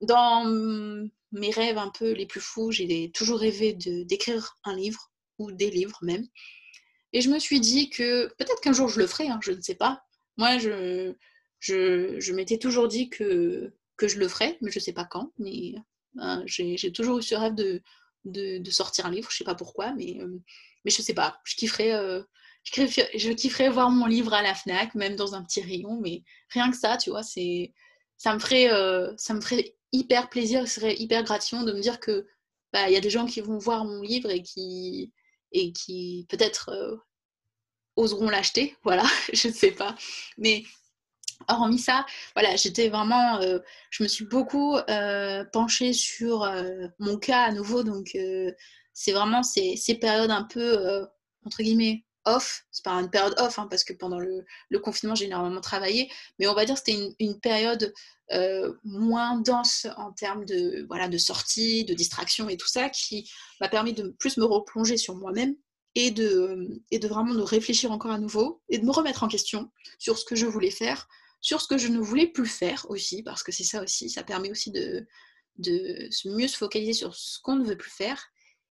[0.00, 0.44] dans
[1.32, 5.70] mes rêves un peu les plus fous, j'ai toujours rêvé d'écrire un livre ou des
[5.70, 6.26] livres même.
[7.12, 9.60] Et je me suis dit que peut-être qu'un jour je le ferai, hein, je ne
[9.60, 10.02] sais pas.
[10.36, 11.14] Moi, je,
[11.58, 15.32] je, m'étais toujours dit que, que je le ferais, mais je ne sais pas quand.
[15.38, 15.74] Mais
[16.18, 17.82] Hein, j'ai toujours eu ce rêve de,
[18.24, 20.38] de, sortir un livre, je sais pas pourquoi, mais, euh,
[20.84, 21.40] mais je sais pas.
[21.44, 22.22] Je kifferais, euh,
[22.64, 26.70] je, kifferais, voir mon livre à la Fnac, même dans un petit rayon, mais rien
[26.70, 30.96] que ça, tu vois, ça me ferait euh, ça me ferait hyper plaisir, ce serait
[30.96, 32.26] hyper gratifiant de me dire que
[32.72, 35.12] bah, il y a des gens qui vont voir mon livre et qui
[35.52, 36.98] et qui peut-être
[37.96, 39.94] oseront l'acheter, voilà, je ne sais pas.
[40.38, 40.64] Mais
[41.48, 43.58] hormis ça, voilà, j'étais vraiment, euh,
[43.90, 48.16] je me suis beaucoup euh, penchée sur euh, mon cas à nouveau, donc
[48.92, 51.06] c'est vraiment ces, périodes un peu,
[51.44, 54.44] entre guillemets, off, c'est pas une période off, hein, parce que pendant le,
[54.80, 57.92] confinement, j'ai énormément travaillé, mais on va dire que c'était une, période
[58.84, 63.30] moins dense en termes de, voilà, de sortie, de distraction et tout ça, qui
[63.60, 65.54] m'a permis de plus me replonger sur moi-même
[65.96, 69.28] et de, et de vraiment de réfléchir encore à nouveau et de me remettre en
[69.28, 71.08] question sur ce que je voulais faire,
[71.40, 74.22] sur ce que je ne voulais plus faire aussi, parce que c'est ça aussi, ça
[74.22, 75.06] permet aussi de,
[75.58, 78.22] de mieux se focaliser sur ce qu'on ne veut plus faire.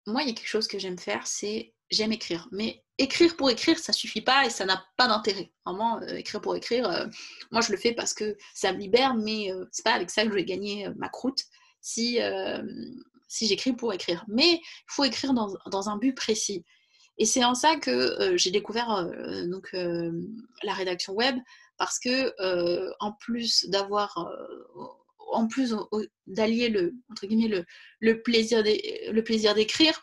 [0.08, 2.48] Moi, il y a quelque chose que j'aime faire, c'est j'aime écrire.
[2.52, 5.52] Mais écrire pour écrire, ça suffit pas et ça n'a pas d'intérêt.
[5.66, 7.06] Vraiment, euh, écrire pour écrire, euh,
[7.52, 10.24] moi je le fais parce que ça me libère, mais euh, c'est pas avec ça
[10.24, 11.44] que je vais gagner ma croûte
[11.82, 12.20] si,
[13.28, 14.24] si j'écris pour écrire.
[14.28, 16.64] Mais il faut écrire dans, dans, un but précis.
[17.18, 19.10] Et c'est en ça que j'ai découvert
[19.48, 21.36] donc, la rédaction web
[21.82, 24.86] parce que euh, en plus d'avoir euh,
[25.32, 25.74] en plus
[26.28, 27.66] d'allier le entre guillemets
[28.02, 30.00] le, plaisir le plaisir d'écrire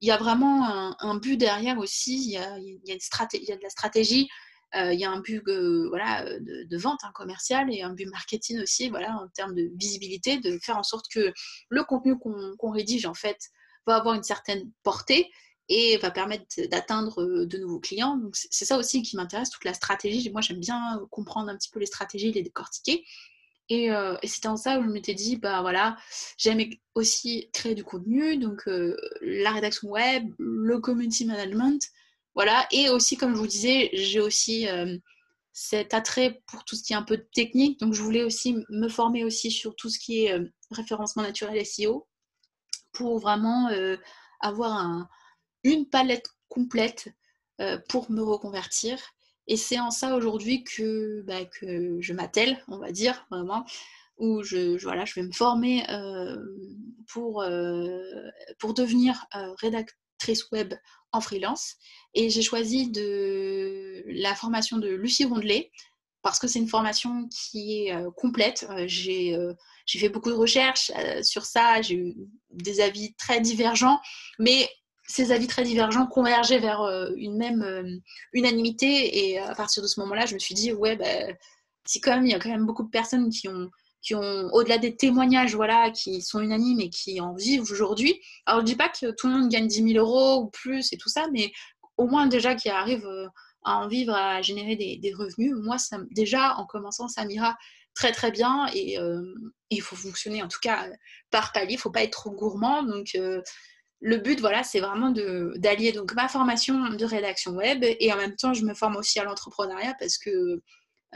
[0.00, 2.16] il y a vraiment un, but derrière aussi.
[2.16, 4.26] Il y a, il y a de la stratégie
[4.74, 5.42] euh, il y a un but
[5.90, 10.38] voilà, de, vente hein, commerciale et un but marketing aussi voilà, en termes de visibilité,
[10.38, 11.34] de faire en sorte que
[11.68, 13.50] le contenu qu'on rédige en fait
[13.86, 15.30] va avoir une certaine portée
[15.68, 18.16] et va permettre d'atteindre euh, de nouveaux clients.
[18.16, 20.30] Donc c'est ça aussi qui m'intéresse, toute la stratégie.
[20.30, 23.04] Moi j'aime bien comprendre un petit peu les stratégies, les décortiquer.
[23.70, 25.98] Et, euh, c'était en ça où je m'étais dit, bah voilà,
[26.38, 26.60] j'aime
[26.94, 31.82] aussi créer du contenu, donc euh, la rédaction web, le community management,
[32.34, 32.66] voilà.
[32.72, 34.66] Et aussi, comme je vous disais, j'ai aussi
[35.52, 38.88] cet attrait pour tout ce qui est un peu technique, donc je voulais aussi me
[38.88, 40.38] former aussi sur tout ce qui est
[40.70, 42.06] référencement naturel SEO
[42.92, 43.68] pour vraiment
[44.40, 45.08] avoir un,
[45.64, 47.08] une palette complète
[47.60, 48.98] euh, pour me reconvertir
[49.46, 53.64] Et c'est en ça aujourd'hui que, bah, que je m'attelle, on va dire, vraiment,
[54.18, 55.84] où je, voilà, je vais me former
[57.06, 57.44] pour,
[58.58, 59.24] pour devenir
[59.60, 60.74] rédactrice web
[61.12, 61.76] en freelance.
[62.14, 65.70] Et j'ai choisi de la formation de Lucie Rondelet
[66.22, 68.66] parce que c'est une formation qui est complète.
[68.86, 69.36] j'ai
[69.86, 70.90] fait beaucoup de recherches
[71.22, 72.16] sur ça, j'ai eu
[72.50, 74.00] des avis très divergents,
[74.38, 74.68] mais
[75.08, 77.96] ces avis très divergents convergeaient vers euh, une même euh,
[78.32, 79.30] unanimité.
[79.30, 81.34] Et à partir de ce moment-là, je me suis dit, ouais, bah,
[81.86, 83.70] si quand même, il y a quand même beaucoup de personnes qui ont,
[84.02, 88.20] qui ont au-delà des témoignages, voilà, qui sont unanimes et qui en vivent aujourd'hui.
[88.44, 90.98] Alors, je dis pas que tout le monde gagne 10 000 euros ou plus et
[90.98, 91.52] tout ça, mais
[91.96, 93.28] au moins déjà qui arrivent euh,
[93.64, 95.54] à en vivre, à générer des, revenus.
[95.56, 97.56] Moi, ça, déjà, en commençant, ça m'ira
[97.94, 98.96] très très bien et
[99.70, 100.86] il faut fonctionner en tout cas
[101.32, 102.84] par palier, il ne faut pas être trop gourmand.
[102.84, 103.18] Donc,
[104.00, 105.10] le but, voilà, c'est vraiment
[105.56, 109.18] d'allier donc ma formation de rédaction web et en même temps, je me forme aussi
[109.18, 110.62] à l'entrepreneuriat parce que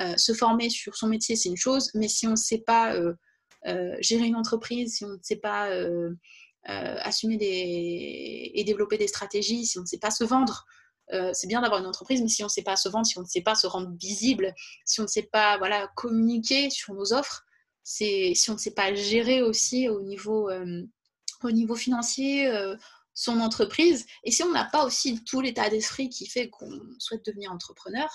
[0.01, 2.95] euh, se former sur son métier, c'est une chose, mais si on ne sait pas
[2.95, 3.13] euh,
[3.67, 5.71] euh, gérer une entreprise, si on ne sait pas
[6.65, 10.65] assumer et développer des stratégies, si on ne sait pas se vendre,
[11.33, 13.23] c'est bien d'avoir une entreprise, mais si on ne sait pas se vendre, si on
[13.23, 14.55] ne sait pas se rendre visible,
[14.85, 17.45] si on ne sait pas voilà, communiquer sur nos offres,
[17.83, 20.49] si on ne sait pas gérer aussi au niveau
[21.45, 22.77] au niveau financier, euh,
[23.15, 24.07] son entreprise.
[24.25, 28.09] Et si on n'a pas aussi tout l'état d'esprit qui fait qu'on souhaite devenir entrepreneur,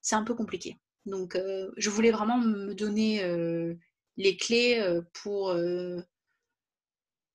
[0.00, 0.78] c'est un peu compliqué.
[1.04, 3.74] Donc, euh, je voulais vraiment me donner euh,
[4.16, 5.54] les clés pour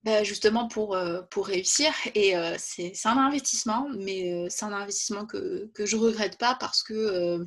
[0.04, 0.98] bah, justement pour,
[1.30, 1.94] pour réussir.
[2.16, 6.82] Et c'est un investissement, mais c'est un investissement que, que je ne regrette pas parce
[6.82, 7.46] que,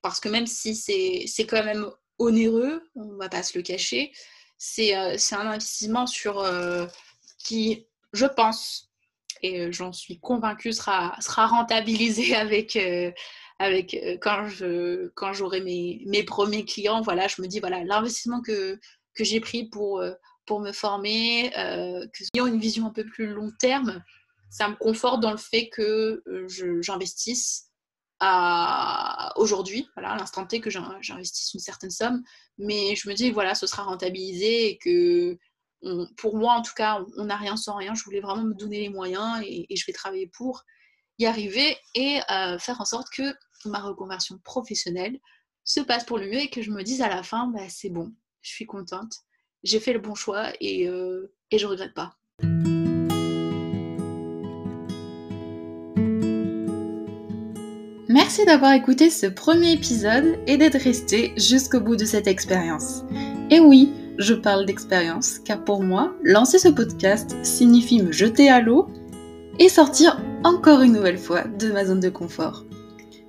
[0.00, 4.12] parce que même si c'est quand même onéreux, on ne va pas se le cacher,
[4.78, 6.86] euh, c'est un investissement sur, euh,
[7.38, 8.90] qui, je pense,
[9.42, 13.10] et j'en suis convaincue, sera, sera rentabilisé avec, euh,
[13.58, 17.00] avec quand je quand j'aurai mes, mes, premiers clients.
[17.00, 18.78] Voilà, je me dis, voilà, l'investissement que,
[19.14, 20.02] que j'ai pris pour,
[20.46, 24.02] pour me former, que ayant une vision un peu plus long terme,
[24.50, 26.22] ça me conforte dans le fait que
[26.80, 27.71] j'investisse
[29.36, 32.22] aujourd'hui, voilà, à l'instant T que j'investisse une certaine somme,
[32.58, 35.38] mais je me dis voilà, ce sera rentabilisé et que
[36.16, 37.94] pour moi en tout cas, on n'a rien sans rien.
[37.94, 40.64] Je voulais vraiment me donner les moyens et, je vais travailler pour
[41.18, 45.18] y arriver et euh, faire en sorte que ma reconversion professionnelle
[45.64, 47.90] se passe pour le mieux et que je me dise à la fin, bah, c'est
[47.90, 49.12] bon, je suis contente,
[49.62, 52.16] j'ai fait le bon choix et, euh, et je regrette pas.
[58.46, 63.04] D'avoir écouté ce premier épisode et d'être resté jusqu'au bout de cette expérience.
[63.50, 68.60] Et oui, je parle d'expérience, car pour moi, lancer ce podcast signifie me jeter à
[68.60, 68.88] l'eau
[69.58, 72.66] et sortir encore une nouvelle fois de ma zone de confort.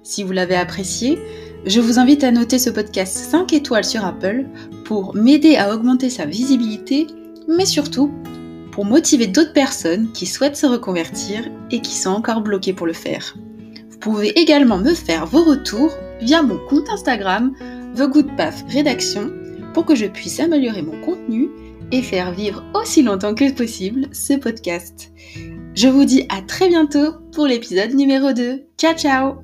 [0.01, 1.19] Si vous l'avez apprécié,
[1.65, 4.45] je vous invite à noter ce podcast 5 étoiles sur Apple
[4.83, 7.07] pour m'aider à augmenter sa visibilité,
[7.47, 8.11] mais surtout
[8.71, 12.93] pour motiver d'autres personnes qui souhaitent se reconvertir et qui sont encore bloquées pour le
[12.93, 13.35] faire.
[14.03, 17.53] Vous pouvez également me faire vos retours via mon compte Instagram
[17.95, 19.31] The Good Path Rédaction
[19.73, 21.49] pour que je puisse améliorer mon contenu
[21.93, 25.13] et faire vivre aussi longtemps que possible ce podcast.
[25.73, 28.65] Je vous dis à très bientôt pour l'épisode numéro 2.
[28.77, 29.35] Ciao ciao